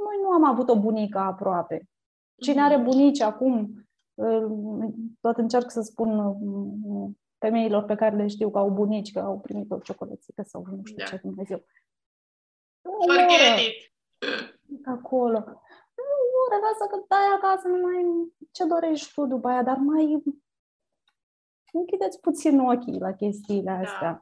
[0.05, 1.89] Noi nu am avut o bunică aproape.
[2.35, 2.85] Cine are mm-hmm.
[2.85, 3.83] bunici acum
[5.21, 9.39] tot încerc să spun uh, femeilor pe care le știu că au bunici, că au
[9.39, 11.03] primit o ciocolățică sau nu știu da.
[11.03, 11.65] ce Dumnezeu.
[12.81, 13.93] Forget it!
[14.85, 15.39] Acolo.
[15.95, 18.31] Nu, lasă că dai acasă, nu mai...
[18.51, 20.23] Ce dorești tu după aia, dar mai...
[21.73, 23.77] Închideți puțin ochii la chestiile da.
[23.77, 24.21] astea.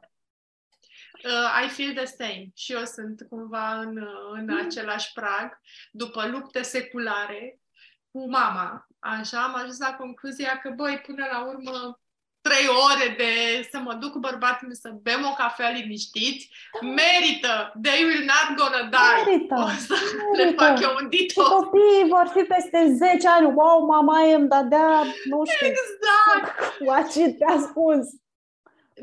[1.24, 2.50] Uh, I feel the same.
[2.54, 4.66] Și eu sunt cumva în, în mm.
[4.66, 5.60] același prag.
[5.92, 7.60] După lupte seculare,
[8.12, 8.86] cu mama.
[8.98, 12.00] Așa, am ajuns la concluzia că, băi, până la urmă,
[12.40, 13.32] trei ore de
[13.70, 16.50] să mă duc cu bărbatul meu să bem o cafea liniștiți,
[16.80, 17.54] merită.
[17.82, 19.12] They will not gonna die.
[19.24, 19.54] Merită.
[19.54, 20.42] O să merită.
[20.42, 21.46] le fac eu un detox.
[21.46, 23.46] Și copiii vor fi peste 10 ani.
[23.46, 24.92] Wow, mama e îmi dădea,
[25.30, 25.66] nu știu.
[25.66, 26.54] Exact.
[26.88, 28.04] Watch it, te-a spus.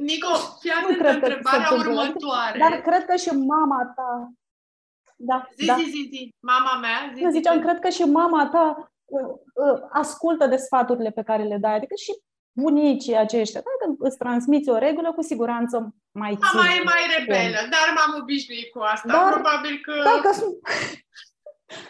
[0.10, 2.60] Nico, fii atent întrebarea următoare.
[2.60, 4.32] Dar cred că și mama ta
[5.22, 5.76] da, zi, da.
[5.76, 7.62] zi, zi, zi, mama mea, zi, Eu zi, ziceam, zi.
[7.62, 8.86] cred că și mama ta uh, uh,
[9.91, 12.12] ascultă de sfaturile pe care le dai, adică și
[12.51, 13.62] bunicii aceștia.
[13.62, 16.49] Dacă îți transmiți o regulă, cu siguranță mai ții.
[16.53, 19.07] Mama e mai rebelă, dar m-am obișnuit cu asta.
[19.07, 20.55] Dar- Probabil că Da, că sunt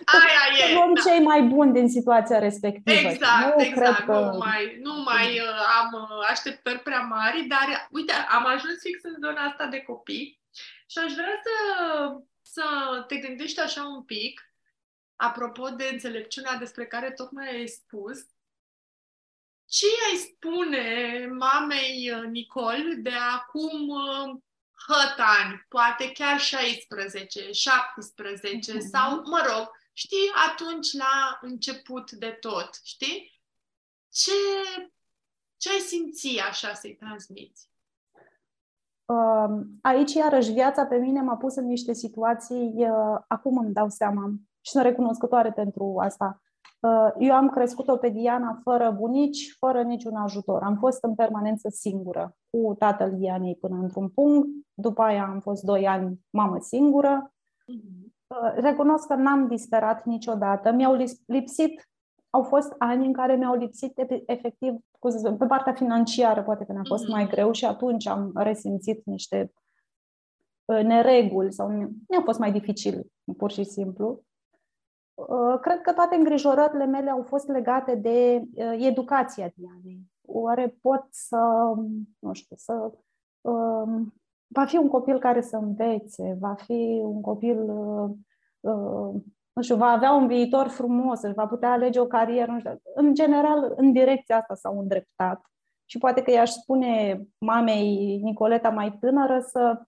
[0.05, 0.73] aia e.
[0.73, 1.01] luăm da.
[1.01, 3.09] cei mai buni din situația respectivă.
[3.09, 3.95] Exact, nu exact.
[3.95, 4.19] Cred că...
[4.31, 9.03] Nu mai, nu mai uh, am uh, așteptări prea mari, dar uite, am ajuns fix
[9.03, 10.39] în zona asta de copii
[10.91, 11.55] și aș vrea să,
[12.41, 12.63] să
[13.07, 14.48] te gândești așa un pic,
[15.19, 18.17] apropo de înțelepciunea despre care tocmai ai spus,
[19.65, 24.39] ce ai spune mamei uh, Nicol de acum uh,
[24.87, 28.87] hăt ani, poate chiar 16, 17 Mhm.
[28.87, 33.41] sau, mă rog, știi, atunci la început de tot, știi?
[34.13, 34.31] Ce,
[35.57, 37.69] ce ai simți așa să-i transmiți?
[39.05, 43.89] Uh, Aici, iarăși, viața pe mine m-a pus în niște situații, uh, acum îmi dau
[43.89, 44.31] seama
[44.61, 46.41] și sunt recunoscătoare pentru asta.
[46.79, 50.63] Uh, Eu am crescut-o pe Diana fără bunici, fără niciun ajutor.
[50.63, 55.63] Am fost în permanență singură cu tatăl Dianei până într-un punct, după aia am fost
[55.63, 57.33] doi ani mamă singură.
[57.67, 58.13] Mhm.
[58.27, 60.71] Uh, Recunosc că n-am disperat niciodată.
[60.71, 61.89] Mi-au lis- lipsit,
[62.29, 66.43] au fost ani în care mi-au lipsit e- efectiv, cum să spun, pe partea financiară
[66.43, 67.11] poate că ne-a fost Mhm.
[67.11, 69.53] mai greu și atunci am resimțit niște
[70.65, 74.23] uh, nereguli sau mi- mi-a fost mai dificil, pur și simplu.
[75.27, 80.01] Uh, Cred că toate îngrijorările mele au fost legate de uh, educația Dianei.
[80.25, 81.73] Oare pot să,
[82.19, 82.91] nu știu, să
[83.41, 84.13] um,
[84.47, 88.09] va fi un copil care să învețe, va fi un copil, uh,
[88.59, 89.21] uh,
[89.53, 92.81] nu știu, va avea un viitor frumos, își va putea alege o carieră, nu știu.
[92.95, 95.41] În general, în direcția asta s-au îndreptat.
[95.85, 99.81] Și poate că i-aș spune mamei Nicoleta mai tânără să,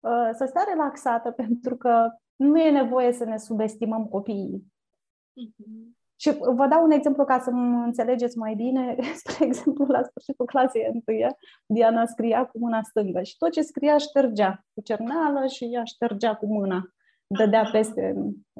[0.00, 4.73] uh, să stea relaxată, pentru că nu e nevoie să ne subestimăm copiii.
[5.34, 5.96] Mhm.
[6.16, 8.96] Și vă dau un exemplu ca să mă înțelegeți mai bine.
[9.24, 13.98] Spre exemplu, la sfârșitul clasei întâia, Diana scria cu mâna stângă și tot ce scria
[13.98, 16.88] ștergea cu cerneală și ea ștergea cu mâna.
[17.26, 18.14] Dădea peste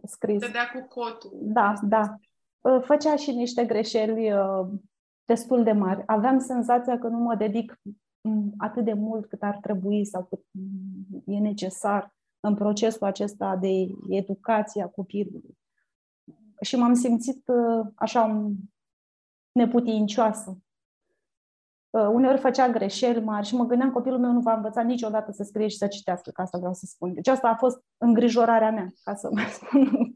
[0.04, 0.40] scris.
[0.40, 1.30] Dădea cu cotul.
[1.40, 2.16] Da, da.
[2.60, 4.66] Uh, Făcea și niște greșeli uh,
[5.24, 6.02] destul de mari.
[6.06, 7.80] Aveam senzația că nu mă dedic
[8.20, 13.56] mm, atât de mult cât ar trebui sau cât mm, e necesar în procesul acesta
[13.56, 15.58] de educație a copilului.
[16.64, 18.54] Și m-am simțit uh, așa un-
[19.52, 20.58] neputincioasă.
[21.90, 25.42] Uh, Uneori făcea greșeli mari și mă gândeam copilul meu nu va învăța niciodată să
[25.42, 27.14] scrie și să citească, că asta vreau să spun.
[27.14, 30.14] Deci asta a fost îngrijorarea mea, ca să mai spun.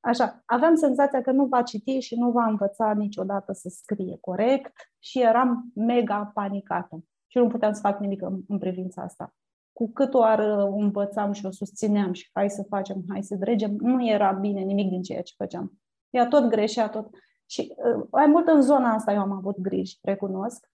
[0.00, 4.72] Așa, aveam senzația că nu va citi și nu va învăța niciodată să scrie corect
[4.98, 7.04] și eram mega panicată.
[7.26, 9.34] Și nu puteam să fac nimic în, în privința asta.
[9.72, 13.34] Cu cât o ar uh, învățam și o susțineam și hai să facem, hai să
[13.34, 15.72] dregem, nu era bine nimic din ceea ce făceam.
[16.10, 17.08] Ea tot greșea, tot.
[17.46, 20.70] Și uh, mai mult în zona asta eu am avut griji, recunosc.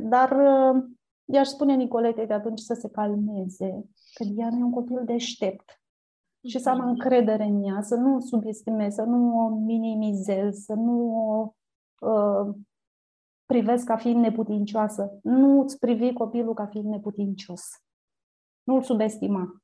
[0.00, 0.82] Dar uh,
[1.24, 5.80] i-aș spune Nicoletei de atunci să se calmeze, că Diana e un copil deștept
[6.48, 6.88] și să am Mhm.
[6.88, 11.54] încredere în ea, să nu o subestimez, să nu o minimizez, să nu o
[12.08, 12.54] uh,
[13.46, 15.18] privesc ca fiind neputincioasă.
[15.22, 17.62] Nu îți privi copilul ca fiind neputincios.
[18.62, 19.56] Nu-l subestima.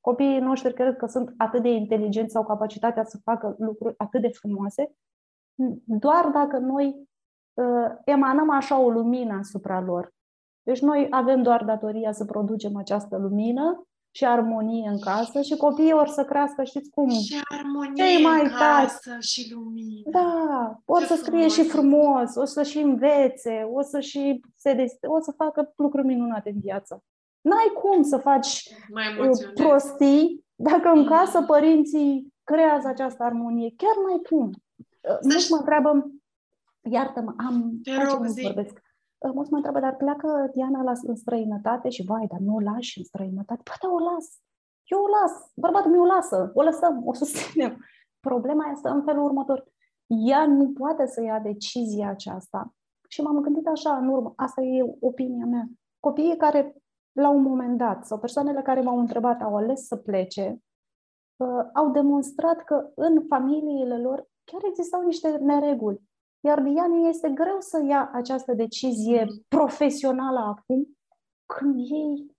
[0.00, 4.28] Copiii noștri cred că sunt atât de inteligenți sau capacitatea să facă lucruri atât de
[4.28, 4.94] frumoase,
[5.84, 7.08] doar dacă noi
[7.54, 10.12] uh, emanăm așa o lumină asupra lor.
[10.62, 13.84] Deci noi avem doar datoria să producem această lumină
[14.14, 17.08] și armonie în casă și copiii or să crească, știți cum?
[17.08, 18.86] Și armonie Cei mai în tari.
[18.86, 20.10] casă și lumină.
[20.10, 21.72] Da, o Ce să scrie și frumos.
[22.32, 26.50] frumos, o să și învețe, o să și se des- o să facă lucruri minunate
[26.50, 27.02] în viață.
[27.40, 29.54] N-ai cum să faci Mă uh, emoționez.
[29.54, 31.06] prostii dacă în Mm.
[31.06, 33.74] casă părinții creează această armonie.
[33.76, 34.46] Chiar n-ai cum.
[34.46, 36.10] Uh, Mulți mă întreabă,
[36.90, 38.42] iartă-mă, am, Te hai ce rog, mult zi.
[38.42, 38.74] vorbesc.
[39.18, 42.60] Uh, Mulți mă întreabă, dar pleacă Diana la, în străinătate și vai, dar nu o
[42.60, 43.60] lași în străinătate?
[43.64, 44.26] Păi da, o las.
[44.84, 45.50] Eu o las.
[45.54, 46.50] Bărbatul meu o lasă.
[46.54, 47.84] O lăsăm, o susținem.
[48.20, 49.64] Problema este în felul următor.
[50.06, 52.74] Ea nu poate să ia decizia aceasta.
[53.08, 55.68] Și m-am gândit așa în urmă, asta e opinia mea.
[56.00, 56.74] Copiii care
[57.12, 60.62] la un moment dat, sau persoanele care m-au întrebat, au ales să plece,
[61.36, 66.00] uh, au demonstrat că în familiile lor chiar existau niște nereguli.
[66.40, 69.44] Iar Diane este greu să ia această decizie Mhm.
[69.48, 70.98] profesională acum,
[71.46, 72.30] când ei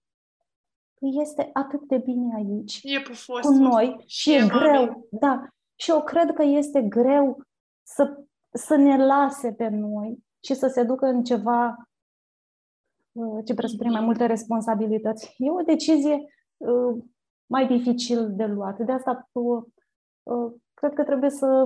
[0.99, 3.45] este atât de bine aici E pufos.
[3.45, 4.49] cu noi și e mami.
[4.49, 5.07] greu.
[5.11, 5.47] Da.
[5.75, 7.41] Și eu cred că este greu
[7.83, 8.17] să,
[8.53, 11.85] să ne lase pe noi și să se ducă în ceva uh,
[13.45, 14.05] ce presupune mai Mhm.
[14.05, 15.35] multe responsabilități.
[15.37, 16.25] E o decizie
[16.57, 17.03] uh,
[17.45, 18.79] mai dificil de luat.
[18.79, 19.63] De asta uh,
[20.23, 21.65] uh, cred că trebuie să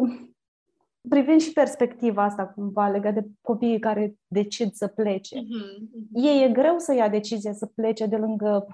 [1.10, 5.36] privim și perspectiva asta cumva legat de copiii care decid să plece.
[5.40, 5.78] Mm-hmm.
[6.14, 8.68] Ei e greu să ia decizia să plece de lângă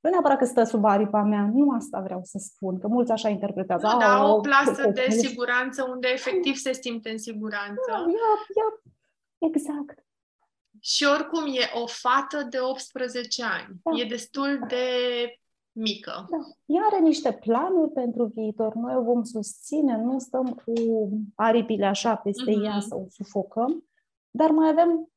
[0.00, 3.28] nu neapărat că stă sub aripa mea, nu asta vreau să spun, că mulți așa
[3.28, 3.86] interpretează.
[3.86, 7.80] Nu, da, o plasă de siguranță unde efectiv se simte în siguranță.
[7.88, 8.82] Da, ia, ia,
[9.38, 10.05] exact.
[10.86, 13.80] Și oricum e o fată de 18 ani.
[13.82, 13.90] Da.
[14.00, 14.86] E destul de
[15.72, 16.26] mică.
[16.30, 16.36] Da.
[16.64, 18.74] Ea are niște planuri pentru viitor.
[18.74, 20.72] Noi o vom susține, nu stăm cu
[21.34, 22.64] aripile așa peste mm-hmm.
[22.64, 23.84] ea să o sufocăm,
[24.30, 25.08] dar mai avem,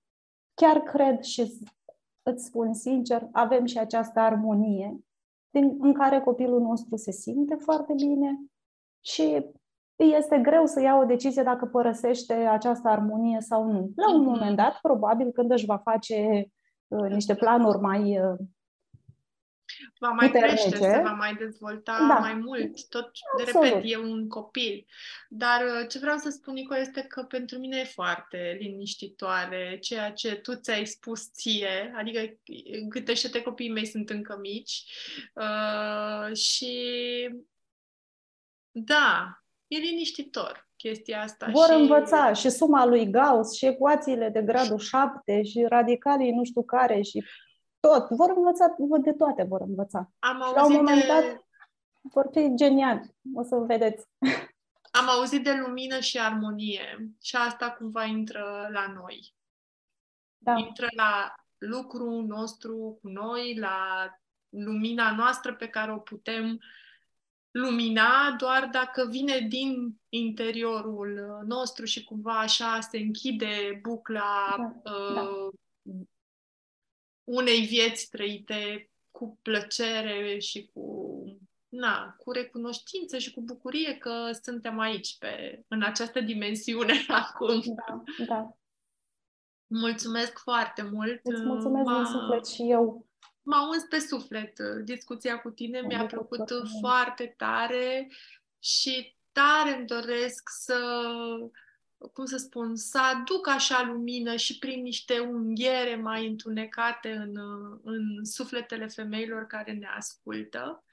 [0.54, 1.42] chiar cred și
[2.24, 5.00] îți spun sincer, avem și această armonie
[5.50, 8.40] din, în care copilul nostru se simte foarte bine
[9.00, 9.46] și
[10.04, 13.92] este greu să ia o decizie dacă părăsește această armonie sau nu.
[13.96, 16.48] La un moment dat, probabil, când își va face
[16.88, 18.38] uh, niște planuri mai uh,
[20.00, 20.70] va mai puternice.
[20.70, 22.14] crește, se va mai dezvolta da.
[22.14, 22.88] mai mult.
[22.90, 24.86] Tot, de repet, e un copil.
[25.30, 30.12] Dar uh, ce vreau să spun, Nico, este că pentru mine e foarte liniștitoare ceea
[30.12, 32.40] ce tu ți-ai spus ție, adică
[32.88, 34.84] gândește-te, copiii mei sunt încă mici
[35.34, 36.74] uh, și
[38.72, 39.40] da,
[39.70, 41.48] e liniștitor chestia asta.
[41.52, 41.74] Vor și...
[41.74, 47.02] învăța și suma lui Gauss și ecuațiile de gradul 7 și radicalii nu știu care
[47.02, 47.24] și
[47.80, 48.10] tot.
[48.10, 50.12] Vor învăța, de toate vor învăța.
[50.20, 51.08] Am auzit la un moment de...
[51.08, 51.48] dat
[52.02, 53.16] vor fi geniali.
[53.34, 54.06] O să vedeți.
[54.92, 59.36] Am auzit de lumină și armonie și asta cumva intră la noi.
[60.38, 60.58] Da.
[60.58, 64.08] Intră la lucrul nostru cu noi, la
[64.50, 66.60] lumina noastră pe care o putem
[67.52, 75.14] lumina doar dacă vine din interiorul nostru și cumva așa se închide bucla da, uh,
[75.14, 75.50] da
[77.30, 80.84] unei vieți trăite cu plăcere și cu,
[81.70, 86.94] na, cu recunoștință și cu bucurie că suntem aici, pe, în această dimensiune
[87.24, 87.62] acum.
[87.76, 88.58] Da, da.
[89.68, 91.20] Mulțumesc foarte mult!
[91.24, 93.09] Îți mulțumesc din suflet și eu!
[93.50, 98.12] M-a uns pe suflet discuția cu tine, mi-a plăcut foarte tare
[98.60, 100.78] și tare îmi doresc să
[102.14, 107.38] cum să spun, să aduc așa lumină și prin niște unghiere mai întunecate în,
[107.84, 110.84] în sufletele femeilor care ne ascultă.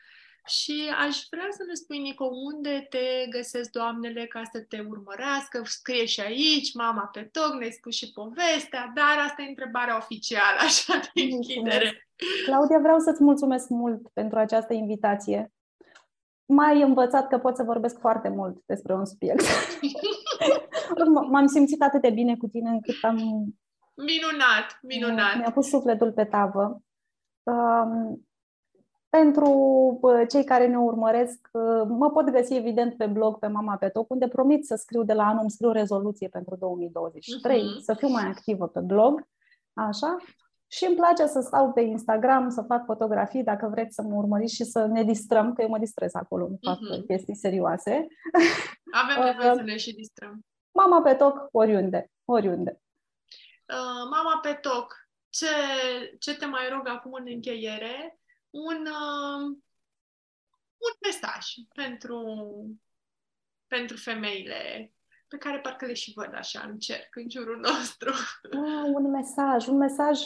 [0.46, 5.62] Și aș vrea să ne spui, Nico, unde te găsesc doamnele ca să te urmărească?
[5.64, 10.58] Scrie și aici, mama pe toc, ne spui și povestea, dar asta e întrebarea oficială,
[10.60, 12.08] așa de închidere.
[12.44, 15.52] Claudia, vreau să-ți mulțumesc mult pentru această invitație.
[16.46, 19.44] M-ai învățat că pot să vorbesc foarte mult despre un subiect.
[21.30, 23.16] M-am simțit atât de bine cu tine încât am...
[23.94, 25.36] Minunat, minunat!
[25.36, 26.82] Mi-a pus sufletul pe tavă.
[27.42, 28.25] Um,
[29.16, 33.88] pentru cei care ne urmăresc, uh, mă pot găsi evident pe blog pe Mama pe
[33.88, 37.74] Top, unde promit să scriu de la anul, îmi scriu rezoluție pentru 2023, uh-huh.
[37.74, 37.82] Mhm.
[37.82, 39.28] să fiu mai activă pe blog,
[39.72, 40.16] așa.
[40.68, 44.54] Și îmi place să stau pe Instagram, să fac fotografii, dacă vreți să mă urmăriți
[44.54, 47.06] și să ne distrăm, că eu mă distrez acolo, nu fac uh-huh.
[47.06, 48.06] chestii serioase.
[49.02, 50.44] Avem nevoie să ne și distrăm.
[50.72, 52.80] Mama pe toc, oriunde, oriunde.
[53.68, 54.94] Uh, mama pe toc,
[55.28, 55.46] ce,
[56.18, 58.18] ce te mai rog acum în încheiere?
[58.56, 59.42] Un, uh,
[60.86, 62.20] un mesaj pentru,
[63.66, 64.92] pentru femeile
[65.28, 68.10] pe care parcă le și văd așa în cerc, în jurul nostru.
[68.42, 70.20] Ah, un mesaj, un mesaj.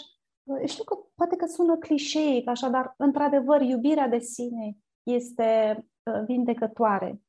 [0.67, 7.21] Știu că poate că sună clișeic, așa, dar într-adevăr iubirea de sine este uh, vindecătoare.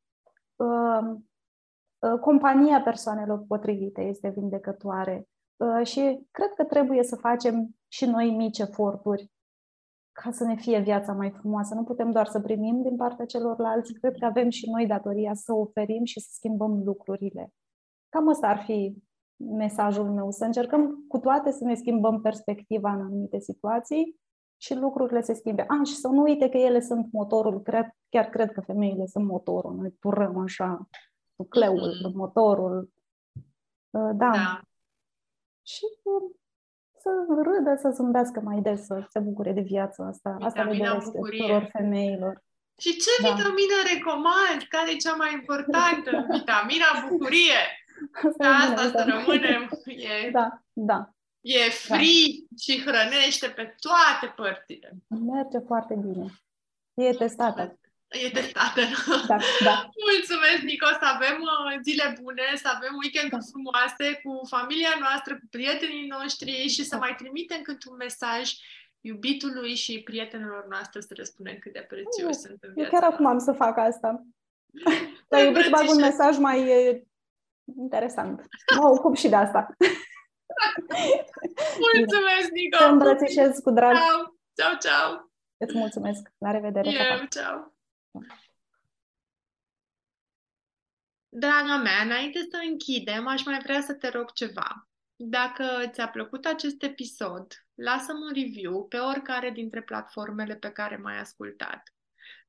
[0.55, 1.21] Uh,
[2.01, 8.35] Uh, compania persoanelor potrivite este vindecătoare uh, și cred că trebuie să facem și noi
[8.35, 9.31] mici eforturi
[10.11, 11.73] ca să ne fie viața mai frumoasă.
[11.75, 15.53] Nu putem doar să primim din partea celorlalți, cred că avem și noi datoria să
[15.53, 17.53] oferim și să schimbăm lucrurile.
[18.09, 18.95] Cam ăsta ar fi
[19.37, 24.19] mesajul meu, să încercăm cu toate să ne schimbăm perspectiva în anumite situații
[24.57, 25.61] și lucrurile se schimbe.
[25.61, 29.25] Ah, și să nu uite că ele sunt motorul, cred, chiar cred că femeile sunt
[29.25, 30.89] motorul, noi turăm așa
[31.35, 32.13] nucleul, mm-hmm.
[32.13, 32.91] motorul.
[33.89, 34.29] Uh, da.
[34.31, 34.61] da.
[35.61, 36.35] Și uh,
[37.01, 37.09] să
[37.43, 40.29] râdă, să zâmbească mai des, să se bucure de viața asta.
[40.29, 42.43] Vitamina asta le doresc tuturor femeilor.
[42.77, 43.29] Și ce da.
[43.29, 44.59] vitamină recomand?
[44.69, 46.11] Care e cea mai importantă?
[46.37, 47.61] Vitamina bucurie.
[48.27, 49.69] Asta, asta să rămânem.
[49.85, 51.09] E, da, da.
[51.41, 52.55] E free da.
[52.63, 54.89] și hrănește pe toate părțile.
[55.07, 56.25] Merge foarte bine.
[56.93, 57.79] E testată.
[58.11, 58.81] E testată.
[59.31, 59.37] Da,
[59.67, 59.75] da.
[60.09, 63.49] Mulțumesc, Nico, să avem uh, zile bune, să avem weekenduri da.
[63.51, 67.01] frumoase cu familia noastră, cu prietenii noștri și să da.
[67.03, 68.43] mai trimitem cât un mesaj
[69.09, 73.11] iubitului și prietenilor noastre să le spunem cât de prețioși sunt în viața Eu chiar
[73.11, 74.09] acum am să fac asta.
[75.31, 76.59] La iubit bag un mesaj mai
[77.77, 78.45] interesant.
[78.79, 79.67] Mă ocup și de asta.
[81.87, 82.77] Mulțumesc, Nico!
[82.77, 83.95] Te îmbrățișez cu drag.
[83.95, 85.31] Ciao, ciao, ciao!
[85.57, 86.31] Îți mulțumesc.
[86.37, 86.89] La revedere.
[86.89, 87.70] Eu, ciao!
[91.29, 94.89] Draga mea, înainte să închidem, aș mai vrea să te rog ceva.
[95.15, 101.19] Dacă ți-a plăcut acest episod, lasă-mi un review pe oricare dintre platformele pe care m-ai
[101.19, 101.93] ascultat.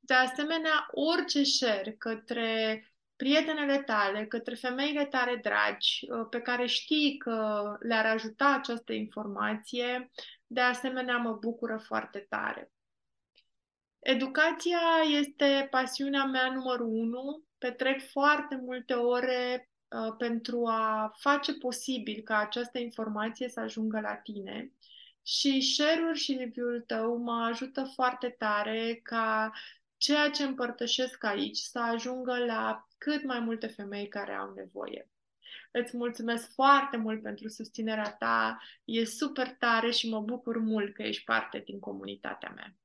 [0.00, 2.86] De asemenea, orice share către
[3.16, 10.10] prietenele tale, către femeile tale dragi, uh, pe care știi că le-ar ajuta această informație,
[10.46, 12.72] de asemenea mă bucură foarte tare.
[14.02, 14.80] Educația
[15.18, 17.44] este pasiunea mea numărul unu.
[17.58, 24.14] Petrec foarte multe ore uh, pentru a face posibil ca această informație să ajungă la
[24.14, 24.72] tine.
[25.26, 29.52] Și share-ul și review-ul tău mă ajută foarte tare ca
[29.96, 35.10] ceea ce împărtășesc aici să ajungă la cât mai multe femei care au nevoie.
[35.70, 41.02] Îți mulțumesc foarte mult pentru susținerea ta, e super tare și mă bucur mult că
[41.02, 42.76] ești parte din comunitatea mea.